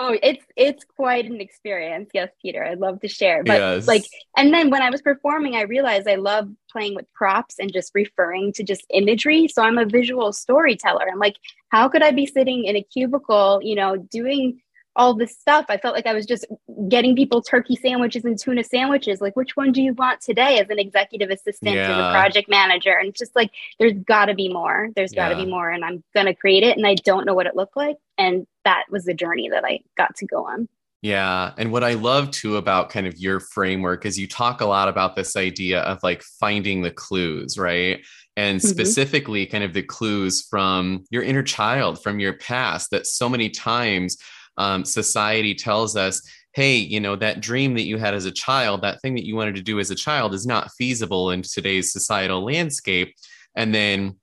Oh, 0.00 0.16
it's 0.22 0.44
it's 0.56 0.84
quite 0.84 1.26
an 1.26 1.40
experience. 1.40 2.10
Yes, 2.14 2.30
Peter. 2.40 2.64
I'd 2.64 2.78
love 2.78 3.00
to 3.00 3.08
share. 3.08 3.42
But 3.44 3.58
yes. 3.58 3.86
like 3.88 4.04
and 4.36 4.52
then 4.54 4.70
when 4.70 4.80
I 4.82 4.90
was 4.90 5.02
performing, 5.02 5.56
I 5.56 5.62
realized 5.62 6.06
I 6.08 6.14
love 6.14 6.48
playing 6.70 6.94
with 6.94 7.12
props 7.14 7.56
and 7.58 7.72
just 7.72 7.90
referring 7.94 8.52
to 8.54 8.62
just 8.62 8.84
imagery. 8.94 9.48
So 9.48 9.62
I'm 9.62 9.78
a 9.78 9.84
visual 9.86 10.32
storyteller. 10.32 11.06
I'm 11.10 11.18
like, 11.18 11.36
how 11.70 11.88
could 11.88 12.02
I 12.02 12.12
be 12.12 12.26
sitting 12.26 12.64
in 12.64 12.76
a 12.76 12.82
cubicle, 12.82 13.60
you 13.62 13.74
know, 13.74 13.96
doing 13.96 14.60
all 14.98 15.14
this 15.14 15.38
stuff? 15.38 15.66
I 15.68 15.78
felt 15.78 15.94
like 15.94 16.06
I 16.06 16.12
was 16.12 16.26
just 16.26 16.44
getting 16.88 17.16
people 17.16 17.40
turkey 17.40 17.76
sandwiches 17.76 18.24
and 18.24 18.38
tuna 18.38 18.64
sandwiches. 18.64 19.20
Like, 19.20 19.36
which 19.36 19.56
one 19.56 19.72
do 19.72 19.80
you 19.80 19.94
want 19.94 20.20
today 20.20 20.58
as 20.58 20.68
an 20.68 20.78
executive 20.78 21.30
assistant, 21.30 21.76
as 21.76 21.88
Yeah. 21.88 22.08
a 22.08 22.12
project 22.12 22.48
manager? 22.50 22.92
And 22.92 23.08
it's 23.08 23.18
just 23.18 23.34
like, 23.36 23.50
there's 23.78 23.94
got 23.94 24.26
to 24.26 24.34
be 24.34 24.52
more. 24.52 24.88
There's 24.96 25.12
got 25.12 25.28
to 25.28 25.34
Yeah. 25.36 25.44
be 25.44 25.50
more. 25.50 25.70
And 25.70 25.84
I'm 25.84 26.02
going 26.14 26.26
to 26.26 26.34
create 26.34 26.64
it. 26.64 26.76
And 26.76 26.86
I 26.86 26.96
don't 26.96 27.24
know 27.24 27.34
what 27.34 27.46
it 27.46 27.56
looked 27.56 27.76
like. 27.76 27.96
And 28.18 28.46
that 28.64 28.84
was 28.90 29.04
the 29.04 29.14
journey 29.14 29.48
that 29.48 29.64
I 29.64 29.80
got 29.96 30.16
to 30.16 30.26
go 30.26 30.44
on. 30.44 30.68
Yeah. 31.00 31.52
And 31.56 31.70
what 31.70 31.84
I 31.84 31.94
love 31.94 32.32
too 32.32 32.56
about 32.56 32.90
kind 32.90 33.06
of 33.06 33.16
your 33.18 33.38
framework 33.38 34.04
is 34.04 34.18
you 34.18 34.26
talk 34.26 34.60
a 34.60 34.66
lot 34.66 34.88
about 34.88 35.14
this 35.14 35.36
idea 35.36 35.82
of 35.82 36.00
like 36.02 36.24
finding 36.24 36.82
the 36.82 36.90
clues, 36.90 37.56
right? 37.56 38.04
And 38.36 38.60
Mhm. 38.60 38.66
specifically, 38.66 39.46
kind 39.46 39.62
of 39.62 39.74
the 39.74 39.82
clues 39.82 40.44
from 40.50 41.04
your 41.10 41.22
inner 41.22 41.44
child, 41.44 42.02
from 42.02 42.18
your 42.18 42.32
past, 42.32 42.90
that 42.90 43.06
so 43.06 43.28
many 43.28 43.48
times 43.48 44.16
um, 44.58 44.84
society 44.84 45.54
tells 45.54 45.96
us, 45.96 46.20
hey, 46.52 46.76
you 46.76 47.00
know, 47.00 47.16
that 47.16 47.40
dream 47.40 47.74
that 47.74 47.86
you 47.86 47.96
had 47.96 48.14
as 48.14 48.24
a 48.24 48.32
child, 48.32 48.82
that 48.82 49.00
thing 49.00 49.14
that 49.14 49.24
you 49.24 49.36
wanted 49.36 49.54
to 49.54 49.62
do 49.62 49.78
as 49.78 49.90
a 49.90 49.94
child 49.94 50.34
is 50.34 50.46
not 50.46 50.70
feasible 50.72 51.30
in 51.30 51.42
today's 51.42 51.92
societal 51.92 52.44
landscape. 52.44 53.14
And 53.54 53.74
then, 53.74 54.16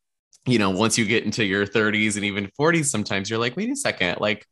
you 0.45 0.59
know, 0.59 0.69
once 0.69 0.97
you 0.97 1.05
get 1.05 1.23
into 1.23 1.45
your 1.45 1.65
30s 1.65 2.15
and 2.15 2.25
even 2.25 2.51
40s, 2.59 2.85
sometimes 2.85 3.29
you're 3.29 3.39
like, 3.39 3.55
wait 3.55 3.71
a 3.71 3.75
second, 3.75 4.19
like, 4.19 4.45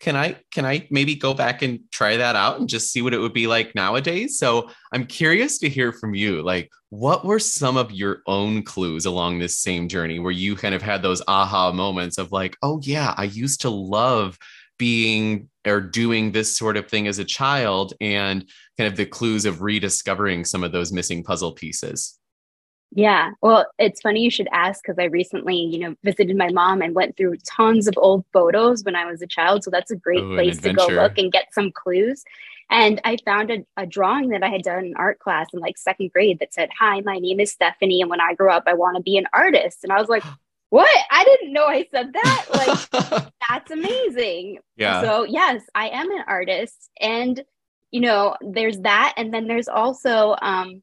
can 0.00 0.16
I 0.16 0.36
can 0.52 0.66
I 0.66 0.86
maybe 0.90 1.14
go 1.14 1.32
back 1.34 1.62
and 1.62 1.80
try 1.92 2.16
that 2.16 2.36
out 2.36 2.58
and 2.58 2.68
just 2.68 2.92
see 2.92 3.00
what 3.00 3.14
it 3.14 3.18
would 3.18 3.32
be 3.32 3.46
like 3.46 3.74
nowadays? 3.74 4.38
So 4.38 4.68
I'm 4.92 5.06
curious 5.06 5.58
to 5.58 5.68
hear 5.68 5.92
from 5.92 6.14
you. 6.14 6.42
Like, 6.42 6.70
what 6.90 7.24
were 7.24 7.38
some 7.38 7.76
of 7.76 7.90
your 7.90 8.22
own 8.26 8.64
clues 8.64 9.06
along 9.06 9.38
this 9.38 9.56
same 9.56 9.88
journey 9.88 10.18
where 10.18 10.32
you 10.32 10.56
kind 10.56 10.74
of 10.74 10.82
had 10.82 11.00
those 11.00 11.22
aha 11.26 11.72
moments 11.72 12.18
of 12.18 12.32
like, 12.32 12.56
oh 12.62 12.80
yeah, 12.82 13.14
I 13.16 13.24
used 13.24 13.62
to 13.62 13.70
love 13.70 14.38
being 14.78 15.48
or 15.66 15.80
doing 15.80 16.32
this 16.32 16.56
sort 16.56 16.76
of 16.76 16.88
thing 16.88 17.06
as 17.06 17.18
a 17.18 17.24
child 17.24 17.94
and 18.00 18.48
kind 18.76 18.88
of 18.88 18.96
the 18.96 19.06
clues 19.06 19.44
of 19.44 19.62
rediscovering 19.62 20.44
some 20.44 20.64
of 20.64 20.72
those 20.72 20.92
missing 20.92 21.22
puzzle 21.22 21.52
pieces. 21.52 22.18
Yeah. 22.96 23.32
Well, 23.42 23.66
it's 23.78 24.00
funny 24.02 24.22
you 24.22 24.30
should 24.30 24.48
ask 24.52 24.82
because 24.82 24.98
I 24.98 25.04
recently, 25.04 25.56
you 25.56 25.78
know, 25.80 25.96
visited 26.04 26.36
my 26.36 26.50
mom 26.50 26.80
and 26.80 26.94
went 26.94 27.16
through 27.16 27.38
tons 27.38 27.88
of 27.88 27.94
old 27.96 28.24
photos 28.32 28.84
when 28.84 28.94
I 28.94 29.10
was 29.10 29.20
a 29.20 29.26
child. 29.26 29.64
So 29.64 29.70
that's 29.70 29.90
a 29.90 29.96
great 29.96 30.22
Oh, 30.22 30.34
place 30.34 30.60
to 30.60 30.72
go 30.72 30.86
look 30.86 31.18
and 31.18 31.32
get 31.32 31.52
some 31.52 31.72
clues. 31.72 32.22
And 32.70 33.00
I 33.04 33.16
found 33.24 33.50
a, 33.50 33.64
a 33.76 33.84
drawing 33.84 34.28
that 34.30 34.44
I 34.44 34.48
had 34.48 34.62
done 34.62 34.84
in 34.84 34.94
art 34.96 35.18
class 35.18 35.48
in 35.52 35.58
like 35.60 35.76
second 35.76 36.12
grade 36.12 36.38
that 36.38 36.54
said, 36.54 36.70
Hi, 36.78 37.00
my 37.00 37.18
name 37.18 37.40
is 37.40 37.54
Stefanie. 37.54 38.00
And 38.00 38.08
when 38.08 38.20
I 38.20 38.34
grow 38.34 38.52
up, 38.52 38.64
I 38.66 38.74
want 38.74 38.96
to 38.96 39.02
be 39.02 39.16
an 39.16 39.26
artist. 39.32 39.80
And 39.82 39.92
I 39.92 39.98
was 39.98 40.08
like, 40.08 40.22
What? 40.70 40.88
I 41.10 41.24
didn't 41.24 41.52
know 41.52 41.66
I 41.66 41.86
said 41.90 42.12
that. 42.12 42.44
Like, 42.54 43.28
that's 43.48 43.70
amazing. 43.70 44.58
yeah. 44.76 45.02
So, 45.02 45.24
yes, 45.24 45.62
I 45.74 45.88
am 45.90 46.10
an 46.10 46.24
artist. 46.26 46.90
And, 47.00 47.42
you 47.90 48.00
know, 48.00 48.36
there's 48.40 48.78
that. 48.80 49.14
And 49.16 49.32
then 49.32 49.46
there's 49.46 49.68
also 49.68 50.34
um, 50.42 50.82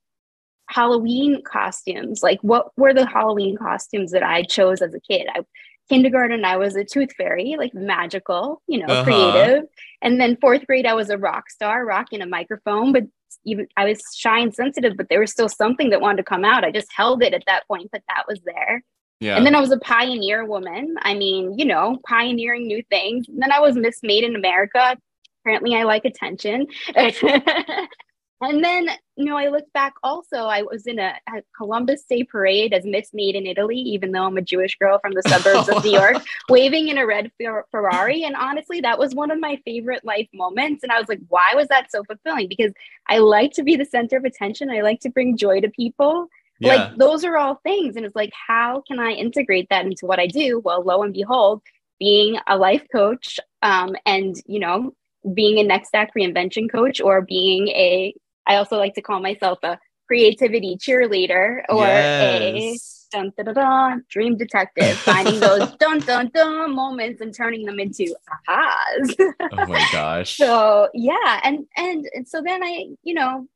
Halloween 0.70 1.42
costumes. 1.44 2.22
Like, 2.24 2.40
what 2.42 2.68
were 2.78 2.94
the 2.94 3.06
Halloween 3.06 3.58
costumes 3.58 4.12
that 4.12 4.24
I 4.24 4.44
chose 4.44 4.82
as 4.82 4.94
a 4.94 5.00
kid? 5.02 5.28
I, 5.34 5.42
kindergarten, 5.90 6.46
I 6.46 6.56
was 6.58 6.76
a 6.76 6.86
tooth 6.86 7.14
fairy, 7.18 7.56
like 7.58 7.74
magical, 7.74 8.62
you 8.68 8.80
know, 8.80 8.94
Uh-huh. 8.94 9.04
creative. 9.04 9.64
And 10.02 10.22
then 10.22 10.38
fourth 10.40 10.66
grade, 10.68 10.86
I 10.86 10.94
was 10.94 11.10
a 11.10 11.18
rock 11.18 11.50
star, 11.50 11.84
rocking 11.86 12.22
a 12.22 12.26
microphone. 12.28 12.94
But 12.94 13.04
even 13.44 13.68
I 13.76 13.86
was 13.86 14.02
shy 14.16 14.40
and 14.40 14.54
sensitive, 14.54 14.96
but 14.96 15.10
there 15.10 15.20
was 15.20 15.32
still 15.32 15.50
something 15.50 15.90
that 15.90 16.00
wanted 16.02 16.18
to 16.18 16.24
come 16.24 16.46
out. 16.46 16.64
I 16.64 16.72
just 16.72 16.94
held 16.96 17.24
it 17.24 17.34
at 17.34 17.44
that 17.48 17.68
point, 17.68 17.90
but 17.92 18.04
that 18.08 18.24
was 18.28 18.40
there. 18.46 18.84
Yeah. 19.22 19.38
And 19.38 19.46
then 19.46 19.54
I 19.54 19.62
was 19.62 19.72
a 19.72 19.78
pioneer 19.78 20.44
woman. 20.46 20.96
I 21.04 21.14
mean, 21.14 21.58
you 21.58 21.64
know, 21.64 22.00
pioneering 22.08 22.66
new 22.66 22.82
things. 22.90 23.30
And 23.30 23.40
then 23.40 23.52
I 23.52 23.60
was 23.60 23.76
Miss 23.76 24.00
Made 24.02 24.24
in 24.24 24.36
America. 24.36 24.98
Apparently, 25.44 25.76
I 25.76 25.84
like 25.84 26.06
attention. 26.06 26.66
and 26.96 28.64
then, 28.64 28.90
you 29.18 29.26
know, 29.26 29.38
I 29.38 29.50
look 29.50 29.72
back 29.74 29.94
also, 30.02 30.38
I 30.38 30.64
was 30.64 30.88
in 30.88 30.98
a, 30.98 31.14
a 31.30 31.44
Columbus 31.56 32.04
Day 32.10 32.24
parade 32.24 32.74
as 32.74 32.84
Miss 32.84 33.12
Made 33.14 33.36
in 33.36 33.46
Italy, 33.46 33.78
even 33.78 34.12
though 34.12 34.24
I'm 34.24 34.38
a 34.38 34.42
Jewish 34.42 34.76
girl 34.80 34.98
from 34.98 35.14
the 35.14 35.22
suburbs 35.22 35.70
of 35.70 35.84
New 35.84 35.92
York, 35.92 36.18
waving 36.50 36.88
in 36.88 36.98
a 36.98 37.06
red 37.06 37.32
Fer- 37.40 37.68
Ferrari. 37.70 38.24
And 38.24 38.36
honestly, 38.36 38.82
that 38.82 38.98
was 38.98 39.14
one 39.14 39.30
of 39.30 39.40
my 39.40 39.62
favorite 39.66 40.04
life 40.04 40.30
moments. 40.34 40.82
And 40.82 40.92
I 40.92 40.98
was 40.98 41.08
like, 41.08 41.22
why 41.30 41.52
was 41.54 41.68
that 41.68 41.92
so 41.92 42.04
fulfilling? 42.04 42.48
Because 42.48 42.72
I 43.08 43.20
like 43.20 43.52
to 43.54 43.64
be 43.64 43.76
the 43.76 43.86
center 43.86 44.18
of 44.18 44.26
attention, 44.26 44.72
I 44.72 44.82
like 44.82 45.02
to 45.02 45.12
bring 45.12 45.38
joy 45.38 45.62
to 45.62 45.70
people 45.70 46.28
yeah. 46.62 46.76
like 46.76 46.96
those 46.98 47.24
are 47.26 47.38
all 47.38 47.56
things 47.64 47.96
and 47.98 48.06
it's 48.06 48.16
like 48.16 48.32
how 48.48 48.82
can 48.88 49.00
i 49.00 49.12
integrate 49.12 49.68
that 49.70 49.86
into 49.86 50.06
what 50.06 50.20
i 50.20 50.28
do 50.28 50.60
well 50.60 50.82
lo 50.84 51.04
and 51.04 51.14
behold 51.14 51.62
being 52.00 52.38
a 52.48 52.58
life 52.58 52.84
coach 52.92 53.40
um, 53.62 53.96
and 54.06 54.36
you 54.48 54.60
know 54.60 54.94
being 55.36 55.60
a 55.60 55.64
next 55.64 55.94
act 55.94 56.14
reinvention 56.18 56.72
coach 56.72 57.00
or 57.02 57.22
being 57.22 57.68
a 57.70 58.14
i 58.48 58.56
also 58.56 58.78
like 58.78 58.94
to 58.96 59.02
call 59.02 59.20
myself 59.20 59.60
a 59.64 59.78
creativity 60.08 60.76
cheerleader 60.78 61.62
or 61.70 61.86
a 61.88 62.54
Yes. 62.72 63.08
dun, 63.12 63.32
dun, 63.38 63.46
dun, 63.46 63.56
dun, 63.56 64.04
dream 64.10 64.36
detective 64.38 64.98
finding 65.00 65.40
those 65.40 65.72
dun 65.80 66.00
dun 66.00 66.30
dun 66.34 66.74
moments 66.76 67.22
and 67.22 67.34
turning 67.34 67.66
them 67.66 67.80
into 67.80 68.06
ahas 68.50 69.16
oh 69.54 69.66
my 69.68 69.86
gosh. 69.92 70.36
so 70.38 70.90
yeah 70.94 71.40
and 71.44 71.66
and 71.78 72.06
and 72.16 72.28
so 72.28 72.42
then 72.42 72.64
i 72.64 72.88
you 73.04 73.14
know 73.14 73.48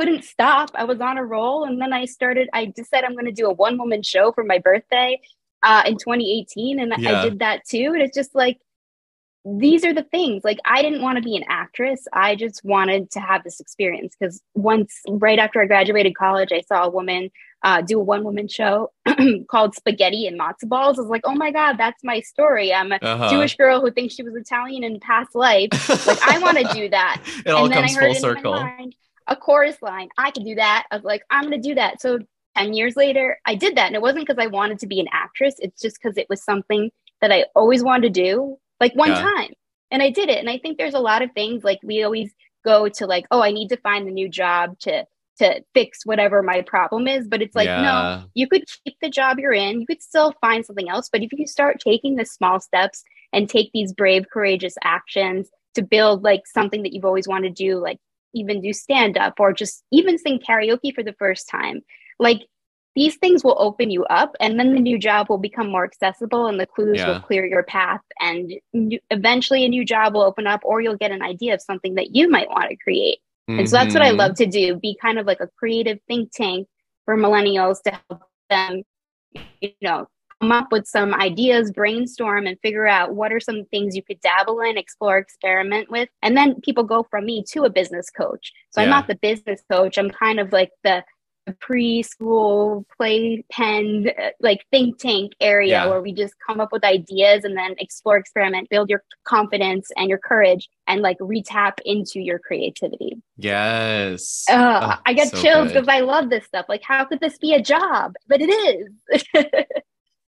couldn't 0.00 0.24
stop 0.24 0.70
i 0.74 0.84
was 0.84 1.00
on 1.00 1.18
a 1.18 1.24
roll 1.24 1.64
and 1.64 1.80
then 1.82 1.92
i 1.92 2.04
started 2.06 2.48
i 2.54 2.66
just 2.76 2.88
said 2.90 3.04
i'm 3.04 3.12
going 3.12 3.26
to 3.26 3.32
do 3.42 3.46
a 3.46 3.52
one 3.52 3.76
woman 3.78 4.02
show 4.02 4.32
for 4.32 4.44
my 4.44 4.58
birthday 4.58 5.20
uh, 5.62 5.82
in 5.86 5.94
2018 5.98 6.80
and 6.80 6.92
Yeah. 6.98 7.20
i 7.20 7.24
did 7.28 7.38
that 7.40 7.64
too 7.68 7.88
and 7.94 8.00
it's 8.02 8.16
just 8.16 8.34
like 8.34 8.58
these 9.44 9.84
are 9.86 9.94
the 9.94 10.02
things 10.02 10.42
like 10.44 10.58
i 10.66 10.82
didn't 10.82 11.00
want 11.02 11.16
to 11.16 11.22
be 11.22 11.34
an 11.36 11.44
actress 11.48 12.00
i 12.12 12.34
just 12.36 12.62
wanted 12.64 13.10
to 13.10 13.20
have 13.20 13.42
this 13.42 13.58
experience 13.60 14.14
because 14.18 14.42
once 14.54 15.00
right 15.08 15.38
after 15.38 15.62
i 15.62 15.66
graduated 15.66 16.14
college 16.14 16.50
i 16.52 16.60
saw 16.62 16.84
a 16.84 16.90
woman 16.90 17.30
uh, 17.62 17.80
do 17.82 18.00
a 18.00 18.02
one 18.02 18.22
woman 18.24 18.48
show 18.48 18.90
called 19.50 19.74
spaghetti 19.74 20.26
and 20.26 20.38
matzo 20.40 20.66
balls 20.66 20.98
i 20.98 21.02
was 21.02 21.10
like 21.10 21.22
oh 21.24 21.34
my 21.34 21.50
god 21.50 21.76
that's 21.78 22.02
my 22.04 22.20
story 22.20 22.72
i'm 22.72 22.92
a 22.92 22.98
Uh-huh. 23.02 23.30
Jewish 23.30 23.54
girl 23.56 23.80
who 23.82 23.90
thinks 23.90 24.14
she 24.14 24.22
was 24.22 24.34
Italian 24.34 24.82
in 24.84 24.98
past 25.00 25.34
life. 25.34 25.70
Like 26.06 26.22
I 26.22 26.38
want 26.38 26.56
to 26.58 26.64
do 26.74 26.88
that. 26.90 27.20
it 27.46 27.50
all 27.50 27.64
and 27.66 27.72
then 27.74 27.82
comes 27.84 27.96
full 27.98 28.04
it 28.12 28.16
in 28.16 28.22
my 28.22 28.28
circle. 28.34 28.52
mind, 28.52 28.94
a 29.30 29.36
chorus 29.36 29.76
line. 29.80 30.08
I 30.18 30.30
could 30.32 30.44
do 30.44 30.56
that. 30.56 30.86
I 30.90 30.96
was 30.96 31.04
like, 31.04 31.22
I'm 31.30 31.48
going 31.48 31.60
to 31.60 31.68
do 31.68 31.74
that. 31.76 32.00
So 32.00 32.18
10 32.56 32.74
years 32.74 32.96
later, 32.96 33.38
I 33.46 33.54
did 33.54 33.76
that. 33.76 33.86
And 33.86 33.94
it 33.94 34.02
wasn't 34.02 34.26
because 34.26 34.42
I 34.42 34.48
wanted 34.48 34.80
to 34.80 34.86
be 34.86 35.00
an 35.00 35.06
actress. 35.12 35.54
It's 35.60 35.80
just 35.80 35.98
because 36.02 36.16
it 36.18 36.26
was 36.28 36.42
something 36.42 36.90
that 37.20 37.32
I 37.32 37.46
always 37.54 37.82
wanted 37.84 38.12
to 38.12 38.22
do, 38.22 38.56
like 38.80 38.94
one 38.94 39.10
Yeah. 39.10 39.22
time. 39.22 39.52
And 39.92 40.02
I 40.02 40.10
did 40.10 40.28
it. 40.28 40.38
And 40.38 40.50
I 40.50 40.58
think 40.58 40.78
there's 40.78 40.94
a 40.94 41.00
lot 41.00 41.22
of 41.22 41.30
things 41.32 41.64
like 41.64 41.78
we 41.82 42.02
always 42.02 42.32
go 42.64 42.88
to 42.88 43.06
like, 43.06 43.26
oh, 43.30 43.42
I 43.42 43.52
need 43.52 43.68
to 43.68 43.76
find 43.78 44.06
a 44.08 44.12
new 44.12 44.28
job 44.28 44.78
to 44.80 45.06
to 45.38 45.62
fix 45.72 46.04
whatever 46.04 46.42
my 46.42 46.60
problem 46.60 47.08
is. 47.08 47.26
But 47.26 47.40
it's 47.40 47.56
like, 47.56 47.64
no, 47.82 48.24
you 48.34 48.46
could 48.46 48.64
keep 48.84 48.96
the 49.00 49.08
job 49.08 49.38
you're 49.38 49.54
in. 49.54 49.80
You 49.80 49.86
could 49.86 50.02
still 50.02 50.34
find 50.38 50.66
something 50.66 50.90
else. 50.90 51.08
But 51.10 51.22
if 51.22 51.30
you 51.32 51.46
start 51.46 51.80
taking 51.80 52.16
the 52.16 52.26
small 52.26 52.60
steps 52.60 53.02
and 53.32 53.48
take 53.48 53.70
these 53.72 53.94
brave, 53.94 54.26
courageous 54.30 54.74
actions 54.84 55.48
to 55.76 55.82
build 55.82 56.22
like 56.22 56.42
something 56.46 56.82
that 56.82 56.92
you've 56.92 57.06
always 57.06 57.26
wanted 57.26 57.56
to 57.56 57.64
do, 57.64 57.78
like 57.78 57.96
even 58.34 58.60
do 58.60 58.72
stand 58.72 59.16
up 59.18 59.34
or 59.38 59.52
just 59.52 59.84
even 59.90 60.18
sing 60.18 60.38
karaoke 60.38 60.94
for 60.94 61.02
the 61.02 61.14
first 61.14 61.48
time, 61.48 61.82
like 62.18 62.42
these 62.96 63.16
things 63.16 63.44
will 63.44 63.56
open 63.58 63.90
you 63.90 64.04
up 64.06 64.34
and 64.40 64.58
then 64.58 64.74
the 64.74 64.80
new 64.80 64.98
job 64.98 65.28
will 65.28 65.38
become 65.38 65.70
more 65.70 65.84
accessible 65.84 66.46
and 66.46 66.58
the 66.58 66.66
clues 66.66 66.98
yeah. 66.98 67.08
will 67.08 67.20
clear 67.20 67.46
your 67.46 67.62
path 67.62 68.00
and 68.20 68.52
eventually 69.10 69.64
a 69.64 69.68
new 69.68 69.84
job 69.84 70.14
will 70.14 70.22
open 70.22 70.46
up 70.46 70.60
or 70.64 70.80
you'll 70.80 70.96
get 70.96 71.12
an 71.12 71.22
idea 71.22 71.54
of 71.54 71.62
something 71.62 71.94
that 71.94 72.14
you 72.14 72.28
might 72.28 72.48
want 72.48 72.68
to 72.68 72.76
create 72.76 73.18
mm-hmm. 73.48 73.60
and 73.60 73.70
so 73.70 73.76
that's 73.76 73.94
what 73.94 74.02
i 74.02 74.08
mm-hmm. 74.08 74.18
love 74.18 74.34
to 74.34 74.46
do 74.46 74.76
be 74.76 74.96
kind 75.00 75.18
of 75.18 75.26
like 75.26 75.40
a 75.40 75.48
creative 75.58 75.98
think 76.08 76.30
tank 76.32 76.66
for 77.04 77.16
millennials 77.16 77.80
to 77.82 77.90
help 78.08 78.22
them 78.48 78.82
you 79.60 79.70
know 79.80 80.08
up 80.40 80.72
with 80.72 80.86
some 80.86 81.14
ideas 81.14 81.70
brainstorm 81.70 82.46
and 82.46 82.58
figure 82.60 82.86
out 82.86 83.14
what 83.14 83.32
are 83.32 83.40
some 83.40 83.64
things 83.66 83.94
you 83.94 84.02
could 84.02 84.20
dabble 84.20 84.60
in 84.60 84.78
explore 84.78 85.18
experiment 85.18 85.90
with. 85.90 86.08
And 86.22 86.36
then 86.36 86.60
people 86.62 86.84
go 86.84 87.06
from 87.10 87.26
me 87.26 87.44
to 87.50 87.64
a 87.64 87.70
business 87.70 88.10
coach. 88.10 88.52
So 88.70 88.80
yeah. 88.80 88.84
i'm 88.84 88.90
not 88.90 89.06
the 89.06 89.16
business 89.16 89.62
coach. 89.70 89.98
I'm 89.98 90.10
kind 90.10 90.40
of 90.40 90.52
like 90.52 90.70
the 90.82 91.04
preschool 91.52 92.84
play 92.96 93.44
pen 93.50 94.06
like 94.40 94.64
think 94.70 94.98
tank 94.98 95.32
area 95.40 95.70
yeah. 95.70 95.86
where 95.86 96.00
we 96.00 96.12
just 96.12 96.34
come 96.46 96.60
up 96.60 96.70
with 96.70 96.84
ideas 96.84 97.44
and 97.44 97.56
then 97.56 97.74
explore 97.78 98.16
experiment 98.16 98.68
build 98.68 98.88
your 98.88 99.02
confidence 99.24 99.90
and 99.96 100.08
your 100.08 100.18
courage 100.18 100.68
and 100.86 101.02
like 101.02 101.18
retap 101.18 101.78
into 101.84 102.20
your 102.20 102.38
creativity. 102.38 103.16
Yes. 103.36 104.44
Uh, 104.50 104.94
oh, 104.96 105.00
i 105.06 105.12
get 105.12 105.28
so 105.28 105.40
chills 105.40 105.68
because 105.72 105.88
i 105.88 106.00
love 106.00 106.30
this 106.30 106.44
stuff. 106.44 106.66
Like 106.68 106.82
how 106.84 107.04
could 107.04 107.20
this 107.20 107.38
be 107.38 107.54
a 107.54 107.62
job? 107.62 108.14
But 108.28 108.40
it 108.40 108.50
is 108.50 109.24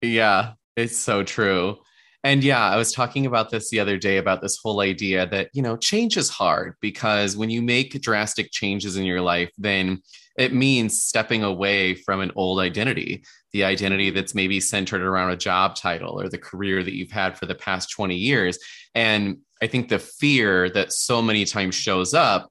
yeah 0.03 0.53
it's 0.75 0.97
so 0.97 1.23
true 1.23 1.77
and 2.25 2.41
yeah, 2.41 2.69
I 2.69 2.77
was 2.77 2.93
talking 2.93 3.25
about 3.25 3.49
this 3.49 3.69
the 3.69 3.81
other 3.81 3.97
day 3.97 4.17
about 4.17 4.41
this 4.41 4.57
whole 4.57 4.79
idea 4.79 5.27
that, 5.27 5.49
you 5.51 5.61
know, 5.61 5.75
change 5.75 6.15
is 6.15 6.29
hard 6.29 6.75
because 6.79 7.35
when 7.35 7.49
you 7.49 7.61
make 7.61 8.01
drastic 8.01 8.51
changes 8.51 8.95
in 8.95 9.03
your 9.03 9.19
life, 9.19 9.51
then 9.57 10.01
it 10.37 10.53
means 10.53 11.03
stepping 11.03 11.43
away 11.43 11.95
from 11.95 12.21
an 12.21 12.31
old 12.35 12.59
identity, 12.59 13.25
the 13.51 13.65
identity 13.65 14.09
that's 14.09 14.33
maybe 14.33 14.61
centered 14.61 15.01
around 15.01 15.31
a 15.31 15.37
job 15.37 15.75
title 15.75 16.19
or 16.19 16.29
the 16.29 16.37
career 16.37 16.81
that 16.81 16.95
you've 16.95 17.11
had 17.11 17.37
for 17.37 17.45
the 17.45 17.55
past 17.55 17.91
20 17.91 18.15
years. 18.15 18.57
And 18.95 19.39
I 19.61 19.67
think 19.67 19.89
the 19.89 19.99
fear 19.99 20.69
that 20.69 20.93
so 20.93 21.21
many 21.21 21.43
times 21.43 21.75
shows 21.75 22.13
up 22.13 22.49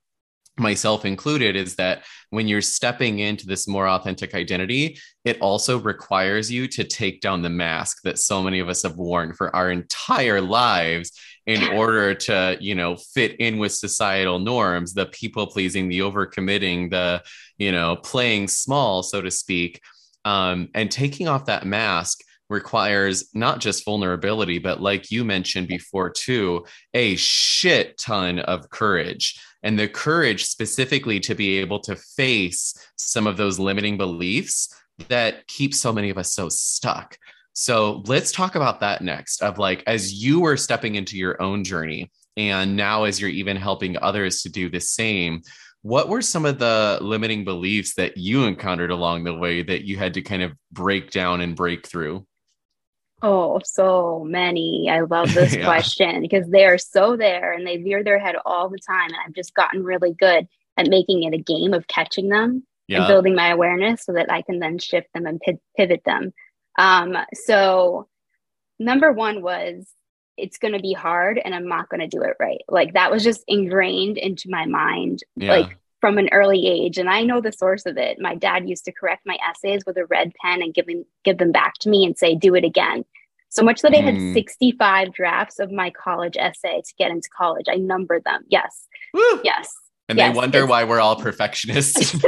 myself 0.58 1.04
included 1.04 1.56
is 1.56 1.76
that 1.76 2.04
when 2.30 2.46
you're 2.46 2.60
stepping 2.60 3.20
into 3.20 3.46
this 3.46 3.66
more 3.66 3.88
authentic 3.88 4.34
identity 4.34 4.98
it 5.24 5.40
also 5.40 5.78
requires 5.78 6.50
you 6.50 6.68
to 6.68 6.84
take 6.84 7.22
down 7.22 7.40
the 7.40 7.48
mask 7.48 8.02
that 8.04 8.18
so 8.18 8.42
many 8.42 8.58
of 8.58 8.68
us 8.68 8.82
have 8.82 8.96
worn 8.96 9.32
for 9.32 9.54
our 9.56 9.70
entire 9.70 10.42
lives 10.42 11.12
in 11.46 11.62
order 11.72 12.14
to 12.14 12.56
you 12.60 12.74
know 12.74 12.96
fit 12.96 13.34
in 13.36 13.58
with 13.58 13.72
societal 13.72 14.38
norms 14.38 14.92
the 14.92 15.06
people 15.06 15.46
pleasing 15.46 15.88
the 15.88 16.00
overcommitting 16.00 16.90
the 16.90 17.22
you 17.56 17.72
know 17.72 17.96
playing 17.96 18.46
small 18.48 19.02
so 19.02 19.20
to 19.20 19.30
speak. 19.30 19.80
Um, 20.24 20.68
and 20.72 20.88
taking 20.88 21.26
off 21.26 21.46
that 21.46 21.66
mask 21.66 22.20
requires 22.52 23.28
not 23.34 23.58
just 23.60 23.84
vulnerability 23.84 24.58
but 24.58 24.80
like 24.80 25.10
you 25.10 25.24
mentioned 25.24 25.66
before 25.66 26.10
too 26.10 26.64
a 26.94 27.16
shit 27.16 27.98
ton 27.98 28.38
of 28.38 28.70
courage 28.70 29.40
and 29.64 29.78
the 29.78 29.88
courage 29.88 30.44
specifically 30.44 31.18
to 31.18 31.34
be 31.34 31.58
able 31.58 31.80
to 31.80 31.96
face 31.96 32.74
some 32.96 33.26
of 33.26 33.36
those 33.36 33.58
limiting 33.58 33.96
beliefs 33.96 34.72
that 35.08 35.46
keep 35.48 35.74
so 35.74 35.92
many 35.92 36.10
of 36.10 36.18
us 36.18 36.32
so 36.32 36.48
stuck 36.48 37.16
so 37.54 38.02
let's 38.06 38.32
talk 38.32 38.54
about 38.54 38.80
that 38.80 39.02
next 39.02 39.42
of 39.42 39.58
like, 39.58 39.82
as 39.86 40.12
you 40.12 40.40
were 40.40 40.56
stepping 40.56 40.94
into 40.94 41.18
your 41.18 41.40
own 41.42 41.64
journey, 41.64 42.10
and 42.36 42.76
now 42.76 43.04
as 43.04 43.20
you're 43.20 43.30
even 43.30 43.56
helping 43.56 43.98
others 44.00 44.42
to 44.42 44.48
do 44.48 44.70
the 44.70 44.80
same, 44.80 45.42
what 45.82 46.08
were 46.08 46.22
some 46.22 46.46
of 46.46 46.58
the 46.58 46.98
limiting 47.02 47.44
beliefs 47.44 47.94
that 47.96 48.16
you 48.16 48.44
encountered 48.44 48.90
along 48.90 49.24
the 49.24 49.34
way 49.34 49.62
that 49.62 49.84
you 49.84 49.98
had 49.98 50.14
to 50.14 50.22
kind 50.22 50.42
of 50.42 50.52
break 50.70 51.10
down 51.10 51.42
and 51.42 51.54
break 51.54 51.86
through? 51.86 52.26
Oh, 53.22 53.60
so 53.64 54.24
many. 54.28 54.88
I 54.90 55.00
love 55.00 55.32
this 55.34 55.54
yeah. 55.54 55.64
question 55.64 56.20
because 56.20 56.48
they 56.48 56.66
are 56.66 56.78
so 56.78 57.16
there 57.16 57.52
and 57.52 57.66
they 57.66 57.76
veer 57.76 58.02
their 58.02 58.18
head 58.18 58.36
all 58.44 58.68
the 58.68 58.78
time. 58.78 59.08
And 59.08 59.18
I've 59.24 59.34
just 59.34 59.54
gotten 59.54 59.84
really 59.84 60.12
good 60.12 60.48
at 60.76 60.88
making 60.88 61.22
it 61.22 61.34
a 61.34 61.38
game 61.38 61.74
of 61.74 61.86
catching 61.86 62.28
them 62.28 62.66
yeah. 62.88 62.98
and 62.98 63.06
building 63.06 63.34
my 63.34 63.48
awareness 63.48 64.04
so 64.04 64.12
that 64.14 64.30
I 64.30 64.42
can 64.42 64.58
then 64.58 64.78
shift 64.78 65.08
them 65.14 65.26
and 65.26 65.40
pivot 65.76 66.02
them. 66.04 66.32
Um, 66.78 67.16
so 67.34 68.08
number 68.78 69.12
one 69.12 69.42
was 69.42 69.86
it's 70.36 70.58
going 70.58 70.72
to 70.72 70.80
be 70.80 70.92
hard 70.92 71.40
and 71.42 71.54
I'm 71.54 71.68
not 71.68 71.88
going 71.88 72.00
to 72.00 72.08
do 72.08 72.22
it 72.22 72.36
right. 72.40 72.62
Like 72.68 72.94
that 72.94 73.10
was 73.10 73.22
just 73.22 73.44
ingrained 73.46 74.18
into 74.18 74.48
my 74.50 74.66
mind, 74.66 75.20
yeah. 75.36 75.50
like 75.50 75.78
from 76.00 76.18
an 76.18 76.30
early 76.32 76.66
age. 76.66 76.98
And 76.98 77.08
I 77.08 77.22
know 77.22 77.40
the 77.40 77.52
source 77.52 77.86
of 77.86 77.96
it. 77.96 78.18
My 78.18 78.34
dad 78.34 78.68
used 78.68 78.84
to 78.86 78.92
correct 78.92 79.22
my 79.26 79.38
essays 79.48 79.84
with 79.86 79.96
a 79.98 80.06
red 80.06 80.32
pen 80.42 80.62
and 80.62 80.74
give 80.74 80.86
them, 80.86 81.04
give 81.22 81.38
them 81.38 81.52
back 81.52 81.74
to 81.80 81.90
me 81.90 82.04
and 82.04 82.16
say, 82.16 82.34
do 82.34 82.54
it 82.54 82.64
again. 82.64 83.04
So 83.52 83.62
much 83.62 83.82
that 83.82 83.92
mm. 83.92 83.98
I 83.98 84.00
had 84.00 84.16
hmm. 84.16 84.32
65 84.32 85.12
drafts 85.12 85.58
of 85.58 85.70
my 85.70 85.90
college 85.90 86.38
essay 86.38 86.80
to 86.80 86.94
get 86.98 87.10
into 87.10 87.28
college. 87.36 87.66
I 87.68 87.74
numbered 87.74 88.24
them. 88.24 88.44
Yes. 88.48 88.86
Woo. 89.12 89.40
Yes. 89.44 89.70
And 90.08 90.16
yes. 90.16 90.32
they 90.32 90.36
wonder 90.36 90.66
why 90.66 90.84
we're 90.84 91.00
all 91.00 91.16
perfectionists. 91.16 92.16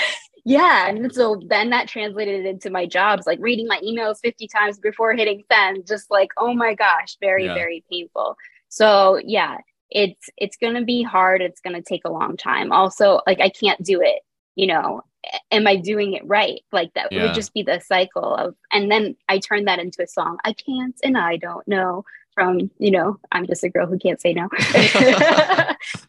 yeah 0.46 0.88
and 0.88 1.14
so 1.14 1.38
then 1.48 1.68
that 1.68 1.86
translated 1.86 2.46
into 2.46 2.70
my 2.70 2.86
jobs 2.86 3.26
like 3.26 3.38
reading 3.42 3.66
my 3.66 3.78
emails 3.84 4.20
50 4.22 4.48
times 4.48 4.78
before 4.78 5.12
hitting 5.12 5.42
send 5.52 5.86
just 5.86 6.10
like 6.10 6.30
oh 6.38 6.54
my 6.54 6.72
gosh 6.74 7.18
very 7.20 7.44
yeah. 7.44 7.52
very 7.52 7.84
painful 7.90 8.36
so 8.70 9.20
yeah 9.22 9.58
it's 9.90 10.30
it's 10.38 10.56
going 10.56 10.74
to 10.74 10.82
be 10.82 11.02
hard 11.02 11.42
it's 11.42 11.60
going 11.60 11.76
to 11.76 11.82
take 11.82 12.06
a 12.06 12.10
long 12.10 12.38
time 12.38 12.72
also 12.72 13.20
like 13.26 13.38
i 13.38 13.50
can't 13.50 13.82
do 13.82 14.00
it 14.00 14.22
you 14.54 14.66
know 14.66 15.02
am 15.50 15.66
i 15.66 15.76
doing 15.76 16.12
it 16.14 16.26
right? 16.26 16.60
Like 16.72 16.94
that 16.94 17.12
yeah. 17.12 17.24
would 17.24 17.34
just 17.34 17.52
be 17.54 17.62
the 17.62 17.80
cycle 17.80 18.34
of 18.34 18.54
and 18.72 18.90
then 18.90 19.16
i 19.28 19.38
turned 19.38 19.68
that 19.68 19.78
into 19.78 20.02
a 20.02 20.06
song 20.06 20.38
i 20.44 20.52
can't 20.52 20.98
and 21.02 21.18
i 21.18 21.36
don't 21.36 21.66
know 21.68 22.04
from 22.34 22.70
you 22.78 22.90
know 22.90 23.18
i'm 23.32 23.46
just 23.46 23.64
a 23.64 23.68
girl 23.68 23.86
who 23.86 23.98
can't 23.98 24.20
say 24.20 24.32
no. 24.32 24.48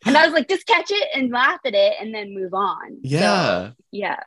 And 0.05 0.17
i 0.17 0.25
was 0.25 0.33
like 0.33 0.49
just 0.49 0.67
catch 0.67 0.91
it 0.91 1.07
and 1.15 1.31
laugh 1.31 1.59
at 1.65 1.73
it 1.73 1.93
and 1.99 2.13
then 2.13 2.33
move 2.33 2.53
on. 2.53 2.99
Yeah 3.03 3.69
so, 3.69 3.73
yeah. 3.91 4.19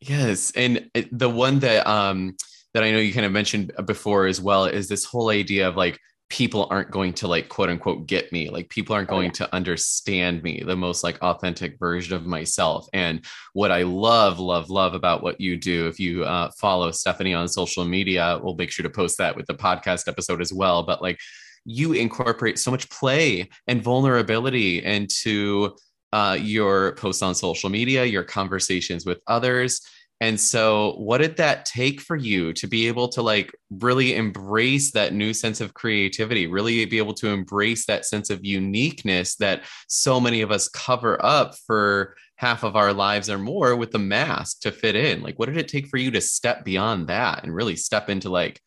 yes 0.00 0.52
and 0.56 0.90
the 1.10 1.28
one 1.28 1.60
that 1.60 1.86
um 1.86 2.36
that 2.74 2.84
i 2.84 2.90
know 2.90 2.98
you 2.98 3.12
kind 3.12 3.26
of 3.26 3.32
mentioned 3.32 3.72
before 3.86 4.26
as 4.26 4.40
well 4.40 4.64
is 4.64 4.88
this 4.88 5.04
whole 5.04 5.30
idea 5.30 5.68
of 5.68 5.76
like 5.76 5.98
people 6.30 6.68
aren't 6.70 6.92
going 6.92 7.12
to 7.12 7.26
like 7.26 7.48
quote 7.48 7.68
unquote 7.68 8.06
get 8.06 8.32
me. 8.32 8.48
Like 8.48 8.68
people 8.68 8.94
aren't 8.94 9.10
oh, 9.10 9.14
going 9.16 9.30
oh, 9.30 9.34
yeah. 9.40 9.46
to 9.46 9.54
understand 9.54 10.42
me 10.42 10.62
the 10.64 10.76
most 10.76 11.02
like 11.02 11.20
authentic 11.20 11.78
version 11.78 12.16
of 12.16 12.24
myself. 12.24 12.86
And 12.92 13.24
what 13.52 13.72
i 13.72 13.82
love 13.82 14.38
love 14.38 14.70
love 14.70 14.94
about 14.94 15.22
what 15.22 15.40
you 15.40 15.56
do 15.56 15.88
if 15.88 15.98
you 15.98 16.24
uh, 16.24 16.50
follow 16.56 16.90
stefanie 16.90 17.36
on 17.36 17.48
social 17.48 17.84
media 17.84 18.38
we'll 18.42 18.54
make 18.54 18.70
sure 18.70 18.84
to 18.84 18.90
post 18.90 19.18
that 19.18 19.36
with 19.36 19.46
the 19.46 19.54
podcast 19.54 20.08
episode 20.08 20.40
as 20.40 20.52
well. 20.52 20.84
But 20.84 21.02
like 21.02 21.18
you 21.64 21.92
incorporate 21.92 22.58
so 22.58 22.70
much 22.70 22.88
play 22.88 23.50
and 23.66 23.82
vulnerability 23.82 24.82
into 24.82 25.76
uh, 26.12 26.36
your 26.40 26.94
posts 26.94 27.22
on 27.22 27.34
social 27.34 27.70
media 27.70 28.04
your 28.04 28.24
conversations 28.24 29.04
with 29.04 29.20
others 29.26 29.80
and 30.22 30.38
so, 30.38 30.96
what 30.98 31.18
did 31.18 31.38
that 31.38 31.64
take 31.64 31.98
for 31.98 32.14
you 32.14 32.52
to 32.52 32.66
be 32.66 32.88
able 32.88 33.08
to 33.08 33.22
like 33.22 33.54
really 33.70 34.14
embrace 34.14 34.92
that 34.92 35.14
new 35.14 35.32
sense 35.32 35.62
of 35.62 35.72
creativity, 35.72 36.46
really 36.46 36.84
be 36.84 36.98
able 36.98 37.14
to 37.14 37.28
embrace 37.28 37.86
that 37.86 38.04
sense 38.04 38.28
of 38.28 38.44
uniqueness 38.44 39.36
that 39.36 39.62
so 39.88 40.20
many 40.20 40.42
of 40.42 40.50
us 40.50 40.68
cover 40.68 41.18
up 41.24 41.54
for 41.66 42.16
half 42.36 42.64
of 42.64 42.76
our 42.76 42.92
lives 42.92 43.30
or 43.30 43.38
more 43.38 43.74
with 43.74 43.92
the 43.92 43.98
mask 43.98 44.60
to 44.60 44.72
fit 44.72 44.94
in? 44.94 45.22
Like, 45.22 45.38
what 45.38 45.46
did 45.46 45.56
it 45.56 45.68
take 45.68 45.86
for 45.86 45.96
you 45.96 46.10
to 46.10 46.20
step 46.20 46.66
beyond 46.66 47.08
that 47.08 47.42
and 47.42 47.54
really 47.54 47.76
step 47.76 48.10
into 48.10 48.28
like 48.28 48.60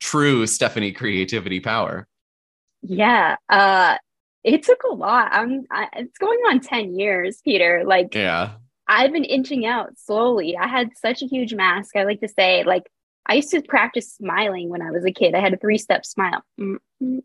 true 0.00 0.44
Stefanie 0.44 0.96
creativity 0.96 1.60
power? 1.60 2.08
Yeah. 2.80 3.36
Uh, 3.50 3.98
it 4.42 4.62
took 4.62 4.82
a 4.84 4.94
lot. 4.94 5.28
I'm, 5.32 5.66
I, 5.70 5.88
it's 5.96 6.16
going 6.16 6.38
on 6.48 6.60
10 6.60 6.98
years, 6.98 7.42
Peter. 7.44 7.82
Like, 7.84 8.14
yeah 8.14 8.52
I've 8.86 9.12
been 9.12 9.24
inching 9.24 9.66
out 9.66 9.98
slowly. 9.98 10.56
I 10.56 10.66
had 10.66 10.96
such 10.96 11.22
a 11.22 11.26
huge 11.26 11.54
mask. 11.54 11.96
I 11.96 12.04
like 12.04 12.20
to 12.20 12.28
say, 12.28 12.64
like, 12.64 12.84
I 13.26 13.34
used 13.34 13.50
to 13.50 13.62
practice 13.62 14.12
smiling 14.12 14.68
when 14.68 14.82
I 14.82 14.90
was 14.90 15.04
a 15.04 15.12
kid. 15.12 15.34
I 15.34 15.40
had 15.40 15.54
a 15.54 15.56
three 15.56 15.78
step 15.78 16.04
smile. 16.04 16.42
like, 16.58 17.22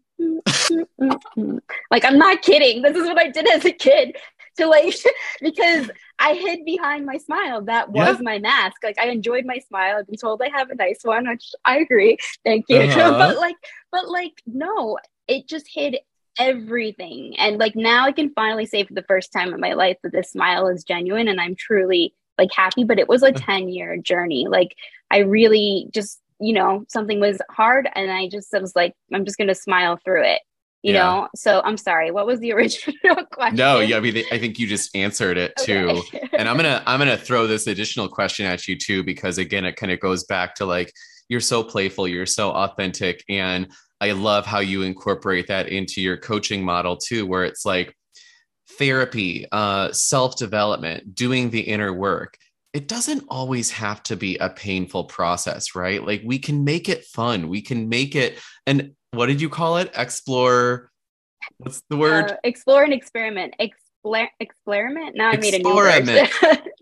I'm 2.05 2.17
not 2.17 2.41
kidding. 2.41 2.81
This 2.81 2.95
is 2.95 3.05
what 3.05 3.19
I 3.19 3.29
did 3.29 3.49
as 3.49 3.65
a 3.65 3.71
kid 3.71 4.15
to 4.57 4.67
like, 4.67 4.95
because 5.41 5.91
I 6.17 6.35
hid 6.35 6.63
behind 6.65 7.05
my 7.05 7.17
smile. 7.17 7.61
That 7.63 7.91
was 7.91 8.15
yeah. 8.15 8.21
my 8.21 8.39
mask. 8.39 8.77
Like, 8.83 8.99
I 8.99 9.09
enjoyed 9.09 9.45
my 9.45 9.59
smile. 9.59 9.97
I've 9.97 10.07
been 10.07 10.15
told 10.15 10.41
I 10.41 10.49
have 10.49 10.69
a 10.69 10.75
nice 10.75 10.99
one, 11.03 11.27
which 11.27 11.51
I 11.65 11.79
agree. 11.79 12.17
Thank 12.45 12.65
you. 12.69 12.79
Uh-huh. 12.89 13.17
but 13.17 13.37
like, 13.37 13.55
but 13.91 14.09
like, 14.09 14.41
no, 14.45 14.97
it 15.27 15.47
just 15.47 15.67
hid 15.71 15.97
everything. 16.39 17.37
And 17.37 17.57
like 17.57 17.75
now 17.75 18.05
I 18.05 18.11
can 18.11 18.31
finally 18.33 18.65
say 18.65 18.83
for 18.85 18.93
the 18.93 19.03
first 19.03 19.31
time 19.31 19.53
in 19.53 19.59
my 19.59 19.73
life 19.73 19.97
that 20.03 20.13
this 20.13 20.31
smile 20.31 20.67
is 20.67 20.83
genuine 20.83 21.27
and 21.27 21.39
I'm 21.39 21.55
truly 21.55 22.15
like 22.37 22.49
happy. 22.55 22.85
But 22.85 22.99
it 22.99 23.07
was 23.09 23.21
a 23.21 23.31
10 23.33 23.69
year 23.69 23.97
journey. 23.97 24.47
Like 24.47 24.75
I 25.11 25.19
really 25.19 25.87
just, 25.93 26.19
you 26.39 26.53
know, 26.53 26.85
something 26.87 27.19
was 27.19 27.39
hard 27.51 27.89
and 27.93 28.09
I 28.09 28.29
just 28.29 28.53
I 28.55 28.59
was 28.59 28.75
like, 28.75 28.93
I'm 29.13 29.25
just 29.25 29.37
gonna 29.37 29.53
smile 29.53 29.99
through 30.03 30.23
it. 30.23 30.41
you 30.81 30.93
yeah. 30.93 31.03
know 31.03 31.27
so 31.35 31.61
i'm 31.65 31.75
sorry 31.75 32.09
what 32.09 32.25
was 32.25 32.39
the 32.39 32.53
original 32.57 33.25
question 33.33 33.57
no 33.57 33.79
yeah 33.81 33.97
i 33.97 33.99
mean 33.99 34.23
i 34.31 34.37
think 34.39 34.57
you 34.57 34.65
just 34.65 34.95
answered 34.95 35.37
it 35.37 35.51
too 35.57 35.89
okay. 35.89 36.29
and 36.37 36.47
i'm 36.47 36.55
gonna 36.55 36.81
i'm 36.85 36.99
gonna 36.99 37.17
throw 37.17 37.45
this 37.47 37.67
additional 37.67 38.07
question 38.07 38.45
at 38.45 38.65
you 38.65 38.77
too 38.77 39.03
because 39.03 39.37
again 39.37 39.65
it 39.65 39.75
kind 39.75 39.91
of 39.91 39.99
goes 39.99 40.23
back 40.23 40.55
to 40.55 40.65
like 40.65 40.93
you're 41.27 41.41
so 41.41 41.61
playful 41.63 42.07
you're 42.07 42.25
so 42.25 42.51
authentic 42.51 43.25
and 43.27 43.69
i 44.01 44.11
love 44.11 44.45
how 44.45 44.59
you 44.59 44.83
incorporate 44.83 45.47
that 45.47 45.67
into 45.69 46.01
your 46.01 46.17
coaching 46.17 46.63
model 46.63 46.97
too 46.97 47.25
where 47.25 47.43
it's 47.43 47.65
like 47.65 47.95
therapy 48.77 49.45
uh, 49.51 49.91
self-development 49.91 51.15
doing 51.15 51.49
the 51.49 51.61
inner 51.61 51.93
work 51.93 52.37
it 52.71 52.87
doesn't 52.87 53.25
always 53.29 53.71
have 53.71 54.01
to 54.03 54.15
be 54.15 54.37
a 54.37 54.49
painful 54.49 55.05
process 55.05 55.75
right 55.75 56.05
like 56.05 56.21
we 56.23 56.37
can 56.37 56.63
make 56.63 56.87
it 56.87 57.03
fun 57.05 57.49
we 57.49 57.61
can 57.61 57.89
make 57.89 58.15
it 58.15 58.39
and 58.67 58.93
what 59.11 59.25
did 59.27 59.41
you 59.41 59.49
call 59.49 59.77
it? 59.77 59.91
Explore. 59.95 60.91
What's 61.57 61.81
the 61.89 61.97
word? 61.97 62.31
Uh, 62.31 62.35
explore 62.43 62.83
and 62.83 62.93
experiment. 62.93 63.55
Explore, 63.59 64.29
experiment. 64.39 65.15
Now 65.15 65.29
I 65.29 65.37
made 65.37 65.55
a 65.55 65.59
new 65.59 65.75
word. 65.75 66.03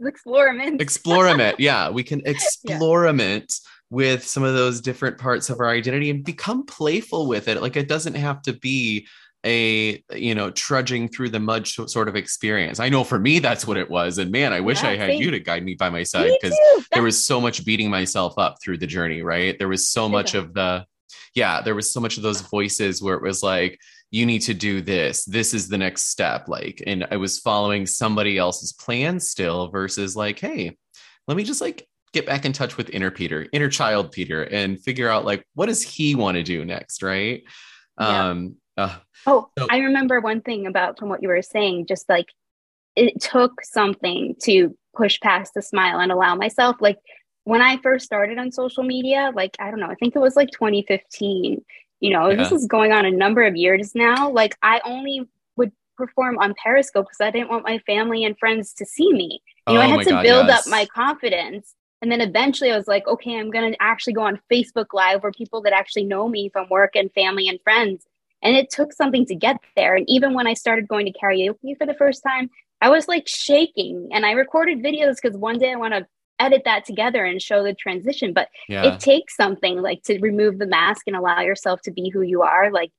explorament. 0.01 0.79
explorament. 0.81 1.55
Yeah, 1.59 1.89
we 1.89 2.03
can 2.03 2.21
explorament 2.25 3.47
yeah. 3.47 3.69
With 3.89 4.25
some 4.25 4.43
of 4.43 4.53
those 4.53 4.81
different 4.81 5.17
parts 5.17 5.49
of 5.49 5.59
our 5.59 5.69
identity 5.69 6.09
and 6.09 6.23
become 6.23 6.65
playful 6.65 7.27
with 7.27 7.47
it. 7.47 7.61
Like 7.61 7.75
it 7.75 7.87
doesn't 7.87 8.15
have 8.15 8.41
to 8.43 8.53
be 8.53 9.07
a 9.45 10.03
you 10.15 10.33
know 10.33 10.49
trudging 10.49 11.07
through 11.07 11.29
the 11.29 11.39
mud 11.39 11.67
sort 11.67 12.09
of 12.09 12.15
experience 12.15 12.79
i 12.79 12.89
know 12.89 13.03
for 13.03 13.19
me 13.19 13.37
that's 13.37 13.67
what 13.67 13.77
it 13.77 13.87
was 13.87 14.17
and 14.17 14.31
man 14.31 14.51
i 14.51 14.59
wish 14.59 14.81
yeah, 14.81 14.89
i 14.89 14.97
had 14.97 15.19
you 15.19 15.29
to 15.29 15.39
guide 15.39 15.63
me 15.63 15.75
by 15.75 15.91
my 15.91 16.01
side 16.01 16.31
because 16.41 16.57
there 16.91 17.03
was 17.03 17.23
so 17.23 17.39
much 17.39 17.63
beating 17.63 17.87
myself 17.87 18.33
up 18.39 18.57
through 18.63 18.79
the 18.79 18.87
journey 18.87 19.21
right 19.21 19.59
there 19.59 19.67
was 19.67 19.89
so 19.89 20.09
much 20.09 20.33
of 20.33 20.55
the 20.55 20.83
yeah, 21.37 21.61
there 21.61 21.75
was 21.75 21.91
so 21.91 21.99
much 21.99 22.17
of 22.17 22.23
those 22.23 22.41
voices 22.41 23.01
where 23.01 23.15
it 23.15 23.21
was 23.21 23.43
like, 23.43 23.79
you 24.09 24.25
need 24.25 24.39
to 24.39 24.53
do 24.53 24.81
this. 24.81 25.25
This 25.25 25.53
is 25.53 25.67
the 25.67 25.77
next 25.77 26.05
step. 26.05 26.47
Like, 26.47 26.81
and 26.87 27.05
I 27.11 27.17
was 27.17 27.39
following 27.39 27.85
somebody 27.85 28.37
else's 28.37 28.73
plan 28.73 29.19
still 29.19 29.67
versus 29.69 30.15
like, 30.15 30.39
hey, 30.39 30.75
let 31.27 31.37
me 31.37 31.43
just 31.43 31.61
like 31.61 31.87
get 32.17 32.25
back 32.25 32.45
in 32.45 32.53
touch 32.53 32.77
with 32.77 32.89
inner 32.89 33.11
Peter, 33.11 33.47
inner 33.51 33.69
child 33.69 34.11
Peter, 34.11 34.43
and 34.43 34.79
figure 34.81 35.09
out 35.09 35.25
like 35.25 35.45
what 35.53 35.67
does 35.67 35.81
he 35.81 36.15
want 36.15 36.35
to 36.35 36.43
do 36.43 36.65
next, 36.65 37.03
right? 37.03 37.43
Yeah. 37.99 38.29
Um 38.29 38.55
uh, 38.77 38.95
oh, 39.25 39.49
so- 39.57 39.67
I 39.69 39.79
remember 39.79 40.19
one 40.19 40.41
thing 40.41 40.67
about 40.67 40.99
from 40.99 41.09
what 41.09 41.21
you 41.21 41.29
were 41.29 41.41
saying, 41.41 41.87
just 41.87 42.07
like 42.09 42.27
it 42.95 43.21
took 43.21 43.63
something 43.63 44.35
to 44.43 44.75
push 44.95 45.19
past 45.19 45.53
the 45.53 45.61
smile 45.61 45.99
and 45.99 46.11
allow 46.11 46.35
myself 46.35 46.77
like 46.79 46.97
when 47.47 47.61
I 47.61 47.77
first 47.77 48.03
started 48.03 48.37
on 48.39 48.51
social 48.51 48.83
media, 48.83 49.31
like, 49.33 49.55
I 49.57 49.69
don't 49.69 49.79
know, 49.79 49.87
I 49.87 49.95
think 49.95 50.17
it 50.17 50.19
was 50.19 50.35
like 50.35 50.51
2015, 50.51 51.63
you 52.01 52.09
know, 52.09 52.27
yeah. 52.27 52.35
this 52.35 52.51
is 52.51 52.67
going 52.67 52.91
on 52.91 53.05
a 53.05 53.09
number 53.09 53.41
of 53.43 53.55
years 53.55 53.95
now. 53.95 54.29
Like, 54.29 54.57
I 54.61 54.81
only 54.83 55.21
would 55.55 55.71
perform 55.95 56.39
on 56.39 56.55
Periscope 56.61 57.05
because 57.05 57.25
I 57.25 57.31
didn't 57.31 57.49
want 57.49 57.63
my 57.63 57.79
family 57.87 58.25
and 58.25 58.37
friends 58.37 58.73
to 58.73 58.85
see 58.85 59.13
me. 59.13 59.41
You 59.65 59.75
know, 59.75 59.79
oh 59.79 59.83
I 59.83 59.87
had 59.87 59.99
to 59.99 60.09
God, 60.09 60.23
build 60.23 60.47
yes. 60.47 60.67
up 60.67 60.71
my 60.71 60.87
confidence. 60.93 61.73
And 62.01 62.11
then 62.11 62.21
eventually 62.21 62.71
I 62.71 62.77
was 62.77 62.87
like, 62.87 63.07
okay, 63.07 63.39
I'm 63.39 63.49
going 63.49 63.71
to 63.71 63.81
actually 63.81 64.13
go 64.13 64.21
on 64.21 64.39
Facebook 64.51 64.93
Live 64.93 65.23
where 65.23 65.31
people 65.31 65.61
that 65.63 65.73
actually 65.73 66.03
know 66.03 66.27
me 66.27 66.49
from 66.49 66.69
work 66.69 66.95
and 66.95 67.11
family 67.13 67.47
and 67.47 67.59
friends. 67.63 68.05
And 68.43 68.55
it 68.55 68.69
took 68.69 68.93
something 68.93 69.25
to 69.25 69.35
get 69.35 69.57
there. 69.75 69.95
And 69.95 70.07
even 70.07 70.35
when 70.35 70.45
I 70.45 70.53
started 70.53 70.87
going 70.87 71.07
to 71.07 71.19
karaoke 71.19 71.75
for 71.77 71.87
the 71.87 71.95
first 71.95 72.21
time, 72.21 72.51
I 72.81 72.89
was 72.89 73.07
like 73.07 73.27
shaking 73.27 74.09
and 74.11 74.25
I 74.25 74.31
recorded 74.31 74.83
videos 74.83 75.15
because 75.21 75.37
one 75.37 75.57
day 75.57 75.71
I 75.71 75.75
want 75.75 75.93
to 75.93 76.07
edit 76.39 76.63
that 76.65 76.85
together 76.85 77.25
and 77.25 77.41
show 77.41 77.63
the 77.63 77.73
transition 77.73 78.31
but 78.31 78.47
yeah. 78.69 78.83
it 78.83 78.99
takes 78.99 79.35
something 79.35 79.81
like 79.81 80.03
to 80.03 80.19
remove 80.19 80.59
the 80.59 80.67
mask 80.67 81.07
and 81.07 81.15
allow 81.15 81.41
yourself 81.41 81.81
to 81.81 81.91
be 81.91 82.09
who 82.09 82.21
you 82.21 82.43
are 82.43 82.71
like 82.71 82.91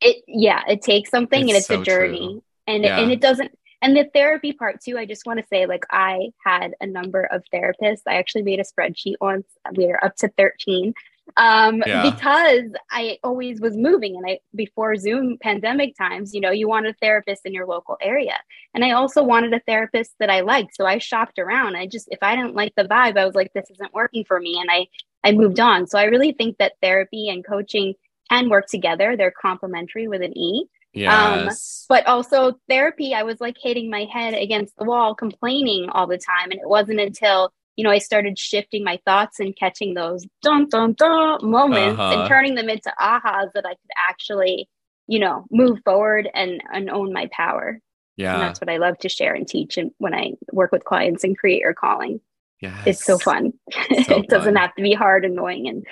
it 0.00 0.24
yeah 0.26 0.62
it 0.66 0.80
takes 0.80 1.10
something 1.10 1.48
it's 1.48 1.50
and 1.50 1.58
it's 1.58 1.66
so 1.66 1.82
a 1.82 1.84
journey 1.84 2.28
true. 2.28 2.42
and 2.66 2.82
yeah. 2.82 2.96
it, 2.96 3.02
and 3.02 3.12
it 3.12 3.20
doesn't 3.20 3.52
and 3.82 3.96
the 3.96 4.08
therapy 4.14 4.52
part 4.52 4.80
too 4.80 4.96
i 4.96 5.04
just 5.04 5.26
want 5.26 5.38
to 5.38 5.46
say 5.46 5.66
like 5.66 5.84
i 5.90 6.30
had 6.44 6.74
a 6.80 6.86
number 6.86 7.24
of 7.24 7.42
therapists 7.52 8.02
i 8.06 8.14
actually 8.14 8.42
made 8.42 8.60
a 8.60 8.64
spreadsheet 8.64 9.16
once 9.20 9.46
we 9.76 9.86
are 9.90 10.02
up 10.04 10.16
to 10.16 10.28
13 10.38 10.94
um, 11.36 11.82
yeah. 11.86 12.10
because 12.10 12.70
I 12.90 13.18
always 13.22 13.60
was 13.60 13.76
moving. 13.76 14.16
And 14.16 14.26
I, 14.26 14.40
before 14.54 14.96
Zoom 14.96 15.38
pandemic 15.40 15.96
times, 15.96 16.34
you 16.34 16.40
know, 16.40 16.50
you 16.50 16.68
want 16.68 16.86
a 16.86 16.94
therapist 17.00 17.46
in 17.46 17.54
your 17.54 17.66
local 17.66 17.96
area. 18.02 18.36
And 18.74 18.84
I 18.84 18.92
also 18.92 19.22
wanted 19.22 19.54
a 19.54 19.60
therapist 19.60 20.12
that 20.18 20.30
I 20.30 20.40
liked. 20.40 20.74
So 20.74 20.84
I 20.84 20.98
shopped 20.98 21.38
around. 21.38 21.76
I 21.76 21.86
just, 21.86 22.08
if 22.10 22.18
I 22.22 22.36
didn't 22.36 22.54
like 22.54 22.74
the 22.76 22.84
vibe, 22.84 23.16
I 23.16 23.24
was 23.24 23.34
like, 23.34 23.52
this 23.54 23.70
isn't 23.70 23.94
working 23.94 24.24
for 24.24 24.40
me. 24.40 24.58
And 24.60 24.70
I, 24.70 24.86
I 25.24 25.32
moved 25.32 25.60
on. 25.60 25.86
So 25.86 25.98
I 25.98 26.04
really 26.04 26.32
think 26.32 26.58
that 26.58 26.72
therapy 26.82 27.28
and 27.28 27.46
coaching 27.46 27.94
can 28.30 28.48
work 28.48 28.66
together. 28.66 29.16
They're 29.16 29.32
complementary 29.32 30.08
with 30.08 30.22
an 30.22 30.36
E. 30.36 30.66
Um, 30.94 31.00
yes. 31.00 31.86
Um, 31.88 31.96
but 31.96 32.06
also 32.06 32.58
therapy, 32.68 33.14
I 33.14 33.22
was 33.22 33.40
like 33.40 33.56
hitting 33.60 33.90
my 33.90 34.06
head 34.12 34.34
against 34.34 34.76
the 34.76 34.84
wall, 34.84 35.14
complaining 35.14 35.88
all 35.90 36.06
the 36.06 36.18
time. 36.18 36.50
And 36.50 36.60
it 36.60 36.68
wasn't 36.68 37.00
until 37.00 37.52
you 37.76 37.84
know, 37.84 37.90
I 37.90 37.98
started 37.98 38.38
shifting 38.38 38.84
my 38.84 39.00
thoughts 39.04 39.40
and 39.40 39.56
catching 39.56 39.94
those 39.94 40.26
dun 40.42 40.68
dun 40.68 40.94
dun 40.94 41.38
moments 41.42 41.98
uh-huh. 41.98 42.20
and 42.20 42.28
turning 42.28 42.54
them 42.54 42.68
into 42.68 42.92
ahas 43.00 43.52
that 43.54 43.64
I 43.64 43.70
could 43.70 43.90
actually, 43.96 44.68
you 45.06 45.18
know, 45.18 45.46
move 45.50 45.80
forward 45.84 46.28
and, 46.34 46.62
and 46.72 46.90
own 46.90 47.12
my 47.12 47.28
power. 47.32 47.80
Yeah. 48.16 48.34
And 48.34 48.42
that's 48.42 48.60
what 48.60 48.68
I 48.68 48.76
love 48.76 48.98
to 48.98 49.08
share 49.08 49.34
and 49.34 49.48
teach 49.48 49.78
and 49.78 49.90
when 49.98 50.14
I 50.14 50.32
work 50.52 50.70
with 50.70 50.84
clients 50.84 51.24
and 51.24 51.36
create 51.36 51.60
your 51.60 51.74
calling. 51.74 52.20
Yeah. 52.60 52.80
It's 52.86 53.04
so 53.04 53.18
fun. 53.18 53.54
So 53.72 53.78
it 54.18 54.28
doesn't 54.28 54.56
have 54.56 54.74
to 54.74 54.82
be 54.82 54.92
hard, 54.92 55.24
annoying, 55.24 55.68
and 55.68 55.86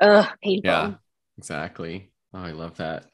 uh 0.00 0.28
painful. 0.42 0.70
Yeah, 0.70 0.94
exactly. 1.38 2.10
Oh, 2.34 2.40
I 2.40 2.52
love 2.52 2.76
that. 2.76 3.06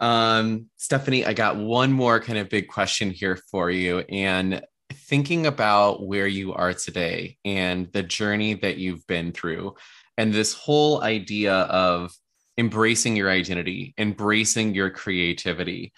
Um, 0.00 0.66
Stefanie, 0.78 1.26
I 1.26 1.32
got 1.32 1.56
one 1.56 1.92
more 1.92 2.20
kind 2.20 2.38
of 2.38 2.48
big 2.48 2.68
question 2.68 3.10
here 3.10 3.38
for 3.50 3.70
you. 3.70 4.00
And 4.08 4.62
thinking 4.92 5.46
about 5.46 6.06
where 6.06 6.26
you 6.26 6.52
are 6.52 6.72
today 6.72 7.36
and 7.44 7.90
the 7.92 8.02
journey 8.02 8.54
that 8.54 8.78
you've 8.78 9.06
been 9.06 9.32
through, 9.32 9.74
and 10.16 10.32
this 10.32 10.52
whole 10.52 11.02
idea 11.02 11.54
of 11.54 12.12
embracing 12.58 13.16
your 13.16 13.30
identity, 13.30 13.94
embracing 13.98 14.74
your 14.74 14.90
creativity, 14.90 15.92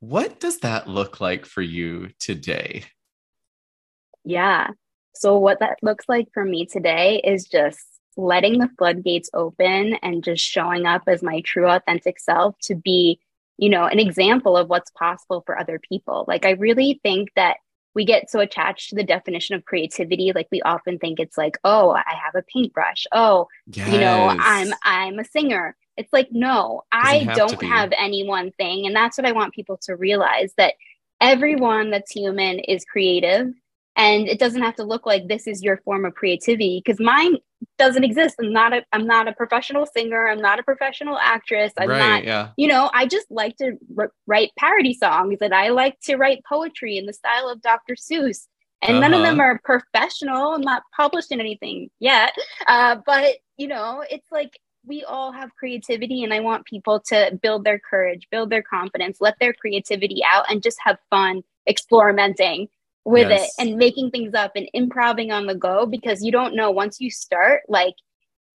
what 0.00 0.40
does 0.40 0.60
that 0.60 0.88
look 0.88 1.20
like 1.20 1.44
for 1.44 1.62
you 1.62 2.10
today? 2.18 2.84
Yeah. 4.24 4.68
So, 5.14 5.38
what 5.38 5.60
that 5.60 5.78
looks 5.82 6.04
like 6.08 6.28
for 6.32 6.44
me 6.44 6.66
today 6.66 7.20
is 7.24 7.46
just 7.46 7.84
letting 8.16 8.58
the 8.58 8.70
floodgates 8.78 9.30
open 9.34 9.94
and 10.02 10.22
just 10.22 10.44
showing 10.44 10.86
up 10.86 11.02
as 11.06 11.22
my 11.22 11.40
true, 11.40 11.68
authentic 11.68 12.18
self 12.18 12.56
to 12.62 12.74
be, 12.74 13.20
you 13.58 13.68
know, 13.68 13.84
an 13.84 13.98
example 13.98 14.56
of 14.56 14.68
what's 14.68 14.90
possible 14.92 15.42
for 15.44 15.58
other 15.58 15.78
people. 15.78 16.24
Like, 16.26 16.46
I 16.46 16.52
really 16.52 17.00
think 17.02 17.30
that 17.36 17.58
we 17.94 18.04
get 18.04 18.30
so 18.30 18.38
attached 18.38 18.90
to 18.90 18.94
the 18.94 19.02
definition 19.02 19.56
of 19.56 19.64
creativity 19.64 20.30
like 20.32 20.46
we 20.52 20.62
often 20.62 20.98
think 20.98 21.18
it's 21.18 21.36
like 21.36 21.58
oh 21.64 21.90
i 21.90 22.14
have 22.14 22.36
a 22.36 22.44
paintbrush 22.44 23.06
oh 23.10 23.48
yes. 23.66 23.90
you 23.90 23.98
know 23.98 24.36
i'm 24.38 24.72
i'm 24.84 25.18
a 25.18 25.24
singer 25.24 25.76
it's 25.96 26.12
like 26.12 26.28
no 26.30 26.82
i 26.92 27.24
don't 27.34 27.60
have 27.60 27.92
any 27.98 28.24
one 28.24 28.52
thing 28.52 28.86
and 28.86 28.94
that's 28.94 29.18
what 29.18 29.26
i 29.26 29.32
want 29.32 29.52
people 29.52 29.76
to 29.76 29.96
realize 29.96 30.52
that 30.56 30.74
everyone 31.20 31.90
that's 31.90 32.12
human 32.12 32.60
is 32.60 32.84
creative 32.84 33.48
and 33.98 34.28
it 34.28 34.38
doesn't 34.38 34.62
have 34.62 34.76
to 34.76 34.84
look 34.84 35.04
like 35.04 35.26
this 35.26 35.46
is 35.46 35.62
your 35.62 35.78
form 35.78 36.04
of 36.06 36.14
creativity 36.14 36.80
because 36.82 37.00
mine 37.00 37.36
doesn't 37.76 38.04
exist 38.04 38.36
i'm 38.40 38.52
not 38.52 38.72
a 38.72 38.82
i'm 38.92 39.06
not 39.06 39.28
a 39.28 39.32
professional 39.32 39.84
singer 39.84 40.28
i'm 40.28 40.40
not 40.40 40.58
a 40.58 40.62
professional 40.62 41.18
actress 41.18 41.72
i'm 41.76 41.88
right, 41.88 41.98
not 41.98 42.24
yeah. 42.24 42.50
you 42.56 42.68
know 42.68 42.88
i 42.94 43.04
just 43.04 43.26
like 43.30 43.56
to 43.56 43.76
r- 43.98 44.12
write 44.26 44.50
parody 44.56 44.94
songs 44.94 45.38
and 45.40 45.54
i 45.54 45.68
like 45.68 45.98
to 46.00 46.16
write 46.16 46.40
poetry 46.48 46.96
in 46.96 47.04
the 47.04 47.12
style 47.12 47.48
of 47.48 47.60
dr 47.60 47.94
seuss 47.94 48.46
and 48.80 48.96
uh-huh. 48.96 49.00
none 49.00 49.14
of 49.14 49.22
them 49.22 49.40
uh-huh. 49.40 49.50
are 49.50 49.60
professional 49.64 50.54
i'm 50.54 50.60
not 50.60 50.82
published 50.96 51.32
in 51.32 51.40
anything 51.40 51.90
yet 51.98 52.32
uh, 52.68 52.96
but 53.04 53.36
you 53.56 53.66
know 53.66 54.04
it's 54.08 54.30
like 54.30 54.58
we 54.86 55.04
all 55.04 55.32
have 55.32 55.54
creativity 55.56 56.22
and 56.22 56.32
i 56.32 56.38
want 56.38 56.64
people 56.64 57.00
to 57.00 57.36
build 57.42 57.64
their 57.64 57.80
courage 57.80 58.28
build 58.30 58.50
their 58.50 58.62
confidence 58.62 59.18
let 59.20 59.34
their 59.40 59.52
creativity 59.52 60.22
out 60.24 60.44
and 60.48 60.62
just 60.62 60.78
have 60.84 60.96
fun 61.10 61.42
experimenting 61.68 62.68
with 63.04 63.28
yes. 63.28 63.48
it 63.58 63.62
and 63.62 63.76
making 63.76 64.10
things 64.10 64.34
up 64.34 64.52
and 64.54 64.68
improving 64.74 65.32
on 65.32 65.46
the 65.46 65.54
go 65.54 65.86
because 65.86 66.22
you 66.22 66.32
don't 66.32 66.54
know 66.54 66.70
once 66.70 67.00
you 67.00 67.10
start 67.10 67.62
like 67.68 67.94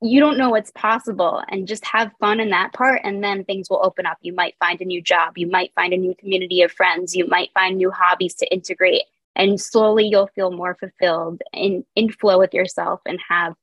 you 0.02 0.20
don't 0.20 0.38
know 0.38 0.50
what's 0.50 0.72
possible 0.72 1.42
and 1.48 1.68
just 1.68 1.86
have 1.86 2.12
fun 2.20 2.40
in 2.42 2.50
that 2.50 2.74
part 2.74 3.00
and 3.06 3.24
then 3.24 3.46
things 3.46 3.70
will 3.70 3.84
open 3.86 4.06
up. 4.06 4.18
You 4.22 4.34
might 4.34 4.56
find 4.60 4.82
a 4.82 4.86
new 4.86 5.02
job. 5.02 5.38
You 5.38 5.48
might 5.48 5.74
find 5.76 5.94
a 5.94 5.98
new 5.98 6.14
community 6.16 6.62
of 6.62 6.74
friends. 6.74 7.16
You 7.16 7.26
might 7.26 7.52
find 7.54 7.78
new 7.78 7.90
hobbies 7.90 8.36
to 8.36 8.54
integrate 8.54 9.04
and 9.36 9.60
slowly 9.60 10.08
you'll 10.08 10.28
feel 10.28 10.52
more 10.52 10.76
fulfilled 10.76 11.42
and 11.54 11.84
in 11.96 12.12
flow 12.12 12.38
with 12.38 12.54
yourself 12.54 13.02
and 13.06 13.20
have 13.28 13.56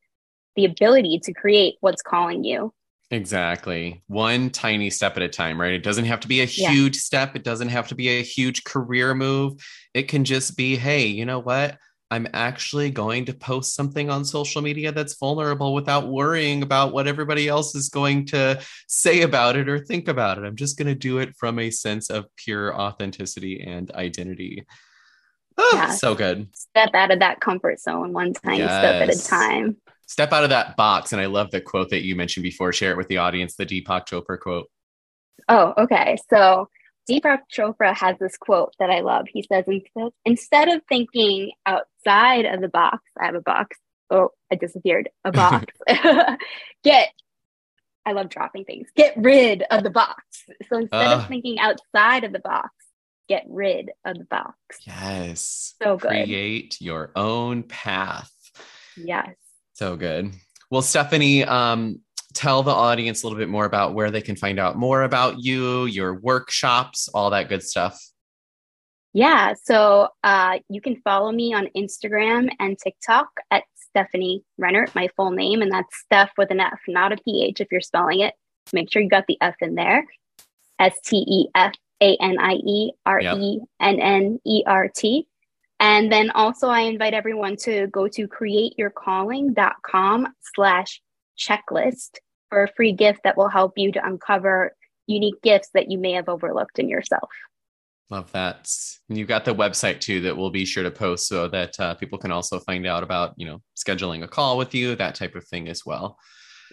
the 0.56 0.64
ability 0.64 1.20
to 1.24 1.32
create 1.32 1.76
what's 1.80 2.02
calling 2.02 2.44
you 2.44 2.72
Exactly. 3.12 4.02
One 4.06 4.50
tiny 4.50 4.88
step 4.88 5.16
at 5.16 5.22
a 5.22 5.28
time, 5.28 5.60
right? 5.60 5.72
It 5.72 5.82
doesn't 5.82 6.04
have 6.04 6.20
to 6.20 6.28
be 6.28 6.42
a 6.42 6.46
huge 6.46 6.96
yeah. 6.96 7.00
step. 7.00 7.36
It 7.36 7.42
doesn't 7.42 7.68
have 7.68 7.88
to 7.88 7.96
be 7.96 8.08
a 8.08 8.22
huge 8.22 8.62
career 8.62 9.14
move. 9.14 9.54
It 9.94 10.04
can 10.04 10.24
just 10.24 10.56
be, 10.56 10.76
hey, 10.76 11.06
you 11.06 11.24
know 11.24 11.40
what? 11.40 11.76
I'm 12.12 12.26
actually 12.34 12.90
going 12.90 13.24
to 13.26 13.34
post 13.34 13.74
something 13.74 14.10
on 14.10 14.24
social 14.24 14.62
media 14.62 14.90
that's 14.90 15.16
vulnerable 15.16 15.74
without 15.74 16.08
worrying 16.08 16.62
about 16.62 16.92
what 16.92 17.06
everybody 17.06 17.48
else 17.48 17.74
is 17.74 17.88
going 17.88 18.26
to 18.26 18.60
say 18.88 19.22
about 19.22 19.56
it 19.56 19.68
or 19.68 19.78
think 19.78 20.08
about 20.08 20.38
it. 20.38 20.44
I'm 20.44 20.56
just 20.56 20.76
going 20.76 20.88
to 20.88 20.94
do 20.94 21.18
it 21.18 21.36
from 21.36 21.58
a 21.60 21.70
sense 21.70 22.10
of 22.10 22.26
pure 22.36 22.74
authenticity 22.74 23.60
and 23.60 23.90
identity. 23.92 24.66
Oh, 25.56 25.70
yeah. 25.74 25.90
so 25.90 26.14
good. 26.14 26.48
Step 26.54 26.90
out 26.94 27.12
of 27.12 27.20
that 27.20 27.40
comfort 27.40 27.78
zone 27.80 28.12
one 28.12 28.32
tiny 28.32 28.58
yes. 28.58 28.70
step 28.70 29.08
at 29.08 29.14
a 29.14 29.28
time. 29.28 29.76
Step 30.10 30.32
out 30.32 30.42
of 30.42 30.50
that 30.50 30.76
box. 30.76 31.12
And 31.12 31.22
I 31.22 31.26
love 31.26 31.52
the 31.52 31.60
quote 31.60 31.90
that 31.90 32.02
you 32.02 32.16
mentioned 32.16 32.42
before. 32.42 32.72
Share 32.72 32.90
it 32.90 32.96
with 32.96 33.06
the 33.06 33.18
audience, 33.18 33.54
the 33.54 33.64
Deepak 33.64 34.08
Chopra 34.08 34.40
quote. 34.40 34.68
Oh, 35.48 35.72
okay. 35.78 36.16
So 36.28 36.68
Deepak 37.08 37.42
Chopra 37.56 37.94
has 37.94 38.18
this 38.18 38.36
quote 38.36 38.74
that 38.80 38.90
I 38.90 39.02
love. 39.02 39.26
He 39.32 39.44
says, 39.44 39.64
instead 40.24 40.68
of 40.68 40.82
thinking 40.88 41.52
outside 41.64 42.44
of 42.44 42.60
the 42.60 42.66
box, 42.66 43.04
I 43.20 43.26
have 43.26 43.36
a 43.36 43.40
box. 43.40 43.78
Oh, 44.10 44.30
I 44.50 44.56
disappeared. 44.56 45.10
A 45.24 45.30
box. 45.30 45.72
Get, 46.82 47.10
I 48.04 48.10
love 48.10 48.30
dropping 48.30 48.64
things. 48.64 48.88
Get 48.96 49.14
rid 49.16 49.62
of 49.70 49.84
the 49.84 49.90
box. 49.90 50.44
So 50.68 50.78
instead 50.78 51.06
uh, 51.06 51.18
of 51.18 51.28
thinking 51.28 51.60
outside 51.60 52.24
of 52.24 52.32
the 52.32 52.40
box, 52.40 52.70
get 53.28 53.44
rid 53.48 53.92
of 54.04 54.18
the 54.18 54.24
box. 54.24 54.56
Yes. 54.84 55.76
So 55.80 55.98
good. 55.98 56.08
Create 56.08 56.80
your 56.80 57.12
own 57.14 57.62
path. 57.62 58.32
Yes. 58.96 59.36
So 59.80 59.96
good. 59.96 60.34
Well, 60.70 60.82
Stephanie, 60.82 61.42
um, 61.42 62.00
tell 62.34 62.62
the 62.62 62.70
audience 62.70 63.22
a 63.22 63.26
little 63.26 63.38
bit 63.38 63.48
more 63.48 63.64
about 63.64 63.94
where 63.94 64.10
they 64.10 64.20
can 64.20 64.36
find 64.36 64.58
out 64.58 64.76
more 64.76 65.04
about 65.04 65.42
you, 65.42 65.86
your 65.86 66.16
workshops, 66.16 67.08
all 67.14 67.30
that 67.30 67.48
good 67.48 67.62
stuff. 67.62 67.98
Yeah, 69.14 69.54
so 69.64 70.08
uh, 70.22 70.58
you 70.68 70.82
can 70.82 70.96
follow 70.96 71.32
me 71.32 71.54
on 71.54 71.68
Instagram 71.74 72.50
and 72.60 72.78
TikTok 72.78 73.28
at 73.50 73.64
Stefanie 73.96 74.42
Rennert, 74.60 74.94
my 74.94 75.08
full 75.16 75.30
name, 75.30 75.62
and 75.62 75.72
that's 75.72 75.96
Steph 76.04 76.32
with 76.36 76.50
an 76.50 76.60
F, 76.60 76.78
not 76.86 77.12
a 77.12 77.16
PH 77.16 77.62
if 77.62 77.68
you're 77.72 77.80
spelling 77.80 78.20
it. 78.20 78.34
Make 78.74 78.92
sure 78.92 79.00
you 79.00 79.08
got 79.08 79.28
the 79.28 79.38
F 79.40 79.54
in 79.62 79.76
there. 79.76 80.04
S 80.78 81.00
T 81.02 81.24
E 81.26 81.48
F 81.54 81.72
A 82.02 82.18
N 82.20 82.38
I 82.38 82.52
E 82.52 82.92
R 83.06 83.20
E 83.20 83.60
N 83.80 83.98
N 83.98 84.40
E 84.44 84.62
R 84.66 84.88
T. 84.94 85.26
And 85.80 86.12
then 86.12 86.30
also, 86.30 86.68
I 86.68 86.80
invite 86.80 87.14
everyone 87.14 87.56
to 87.62 87.86
go 87.86 88.06
to 88.08 88.28
createyourcalling.com 88.28 90.28
slash 90.54 91.00
checklist 91.38 92.18
for 92.50 92.64
a 92.64 92.72
free 92.76 92.92
gift 92.92 93.20
that 93.24 93.36
will 93.36 93.48
help 93.48 93.72
you 93.76 93.90
to 93.92 94.06
uncover 94.06 94.76
unique 95.06 95.40
gifts 95.42 95.70
that 95.74 95.90
you 95.90 95.98
may 95.98 96.12
have 96.12 96.28
overlooked 96.28 96.78
in 96.78 96.88
yourself. 96.88 97.30
Love 98.10 98.30
that. 98.32 98.68
And 99.08 99.16
you've 99.16 99.28
got 99.28 99.44
the 99.44 99.54
website 99.54 100.00
too 100.00 100.20
that 100.22 100.36
we'll 100.36 100.50
be 100.50 100.64
sure 100.64 100.82
to 100.82 100.90
post 100.90 101.28
so 101.28 101.48
that 101.48 101.78
uh, 101.80 101.94
people 101.94 102.18
can 102.18 102.32
also 102.32 102.58
find 102.58 102.86
out 102.86 103.02
about, 103.02 103.34
you 103.36 103.46
know, 103.46 103.62
scheduling 103.76 104.24
a 104.24 104.28
call 104.28 104.58
with 104.58 104.74
you, 104.74 104.94
that 104.96 105.14
type 105.14 105.34
of 105.34 105.46
thing 105.46 105.68
as 105.68 105.86
well. 105.86 106.18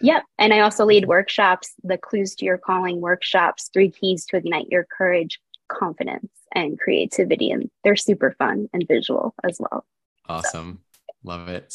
Yep. 0.02 0.24
And 0.38 0.54
I 0.54 0.60
also 0.60 0.86
lead 0.86 1.08
workshops, 1.08 1.74
the 1.84 1.98
Clues 1.98 2.36
to 2.36 2.46
Your 2.46 2.58
Calling 2.58 3.02
workshops, 3.02 3.70
three 3.72 3.90
keys 3.90 4.26
to 4.26 4.38
ignite 4.38 4.68
your 4.70 4.86
courage, 4.96 5.40
confidence, 5.70 6.30
and 6.54 6.80
creativity. 6.80 7.52
And 7.52 7.70
they're 7.84 7.96
super 7.96 8.36
fun 8.38 8.68
and 8.74 8.86
visual 8.88 9.34
as 9.44 9.60
well. 9.60 9.86
Awesome. 10.28 10.80
So. 10.82 11.04
Love 11.24 11.50
it. 11.50 11.74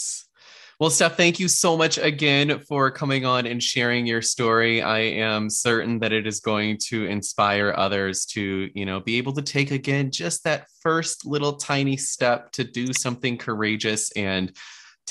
Well, 0.81 0.91
Steph, 0.91 1.17
thank 1.17 1.39
you 1.39 1.47
so 1.47 1.77
much 1.77 1.99
again 1.99 2.59
for 2.59 2.91
coming 2.91 3.25
on 3.25 3.47
and 3.47 3.63
sharing 3.63 4.05
your 4.05 4.21
story. 4.21 4.83
I 4.83 4.99
am 4.99 5.49
certain 5.49 6.01
that 6.01 6.13
it 6.13 6.27
is 6.27 6.41
going 6.41 6.79
to 6.89 7.05
inspire 7.05 7.73
others 7.77 8.25
to, 8.27 8.69
you 8.75 8.85
know, 8.85 8.99
be 8.99 9.19
able 9.19 9.33
to 9.35 9.43
take 9.43 9.71
again 9.71 10.11
just 10.11 10.43
that 10.43 10.67
first 10.81 11.25
little 11.25 11.53
tiny 11.53 11.97
step 11.97 12.51
to 12.53 12.65
do 12.65 12.93
something 12.93 13.39
courageous 13.39 14.11
and 14.13 14.57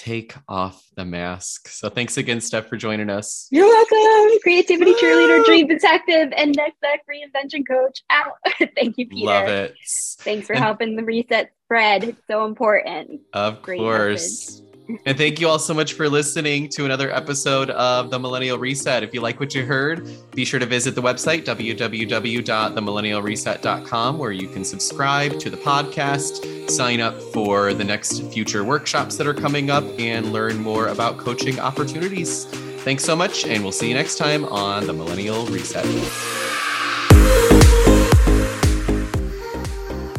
take 0.02 0.34
off 0.50 0.84
the 0.96 1.06
mask. 1.06 1.68
So 1.68 1.88
thanks 1.88 2.18
again, 2.18 2.42
Steph, 2.42 2.68
for 2.68 2.76
joining 2.76 3.12
us. 3.12 3.48
You're 3.52 3.68
welcome. 3.68 4.40
Creativity 4.42 4.94
cheerleader, 4.94 5.46
dream 5.46 5.68
detective, 5.68 6.34
and 6.36 6.56
next 6.56 6.82
back 6.82 7.02
reinvention 7.08 7.68
coach. 7.68 8.02
Out. 8.10 8.34
Thank 8.76 8.98
you, 8.98 9.08
Peter. 9.08 9.28
Love 9.28 9.48
it. 9.48 9.76
Thanks 10.22 10.48
for 10.48 10.54
and 10.54 10.64
helping 10.64 10.96
the 10.96 11.04
reset 11.04 11.52
spread. 11.66 12.04
It's 12.04 12.22
so 12.28 12.46
important. 12.46 13.22
Of 13.34 13.62
Great 13.62 13.80
course. 13.80 14.62
Message 14.62 14.71
and 15.06 15.18
thank 15.18 15.40
you 15.40 15.48
all 15.48 15.60
so 15.60 15.74
much 15.74 15.94
for 15.94 16.10
listening 16.10 16.68
to 16.70 16.84
another 16.86 17.14
episode 17.14 17.70
of 17.72 18.10
The 18.10 18.18
Millennial 18.20 18.58
Reset. 18.58 19.04
If 19.04 19.14
you 19.14 19.22
like 19.22 19.40
what 19.40 19.56
you 19.56 19.66
heard, 19.66 20.10
be 20.32 20.44
sure 20.46 20.60
to 20.60 20.66
visit 20.66 20.96
the 20.96 21.02
website, 21.02 21.46
www.themillennialreset.com, 21.46 24.18
where 24.18 24.32
you 24.32 24.48
can 24.48 24.64
subscribe 24.64 25.38
to 25.40 25.50
the 25.50 25.58
podcast, 25.58 26.70
sign 26.70 27.02
up 27.02 27.20
for 27.34 27.74
the 27.74 27.84
next 27.84 28.22
future 28.32 28.64
workshops 28.64 29.18
that 29.18 29.28
are 29.28 29.34
coming 29.34 29.70
up, 29.70 29.84
and 30.00 30.32
learn 30.32 30.58
more 30.58 30.88
about 30.88 31.18
coaching 31.18 31.60
opportunities. 31.60 32.46
Thanks 32.84 33.04
so 33.04 33.16
much, 33.16 33.46
and 33.46 33.64
we'll 33.64 33.72
see 33.72 33.90
you 33.90 33.94
next 33.94 34.18
time 34.18 34.46
on 34.46 34.88
The 34.88 34.94
Millennial 34.94 35.46
Reset. 35.48 35.86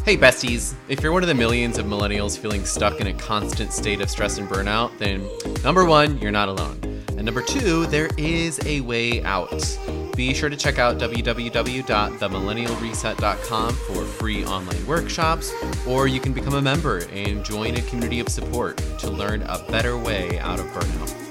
Hey, 0.04 0.16
besties. 0.16 0.74
If 0.88 1.00
you're 1.00 1.12
one 1.12 1.22
of 1.22 1.28
the 1.28 1.34
millions 1.34 1.78
of 1.78 1.86
millennials 1.86 2.36
feeling 2.36 2.64
stuck 2.64 3.00
in 3.00 3.06
a 3.06 3.14
constant 3.14 3.72
state 3.72 4.00
of 4.00 4.10
stress 4.10 4.36
and 4.36 4.48
burnout, 4.48 4.98
then 4.98 5.24
number 5.62 5.84
one, 5.84 6.18
you're 6.18 6.32
not 6.32 6.48
alone. 6.48 6.80
And 7.10 7.24
number 7.24 7.40
two, 7.40 7.86
there 7.86 8.10
is 8.18 8.58
a 8.66 8.80
way 8.80 9.22
out. 9.22 9.78
Be 10.16 10.34
sure 10.34 10.50
to 10.50 10.56
check 10.56 10.80
out 10.80 10.98
www.themillennialreset.com 10.98 13.74
for 13.74 14.04
free 14.04 14.44
online 14.44 14.86
workshops, 14.88 15.52
or 15.86 16.08
you 16.08 16.18
can 16.18 16.32
become 16.32 16.54
a 16.54 16.62
member 16.62 17.04
and 17.12 17.44
join 17.44 17.76
a 17.76 17.82
community 17.82 18.18
of 18.18 18.28
support 18.28 18.78
to 18.98 19.08
learn 19.08 19.42
a 19.42 19.64
better 19.70 19.96
way 19.96 20.40
out 20.40 20.58
of 20.58 20.66
burnout. 20.66 21.21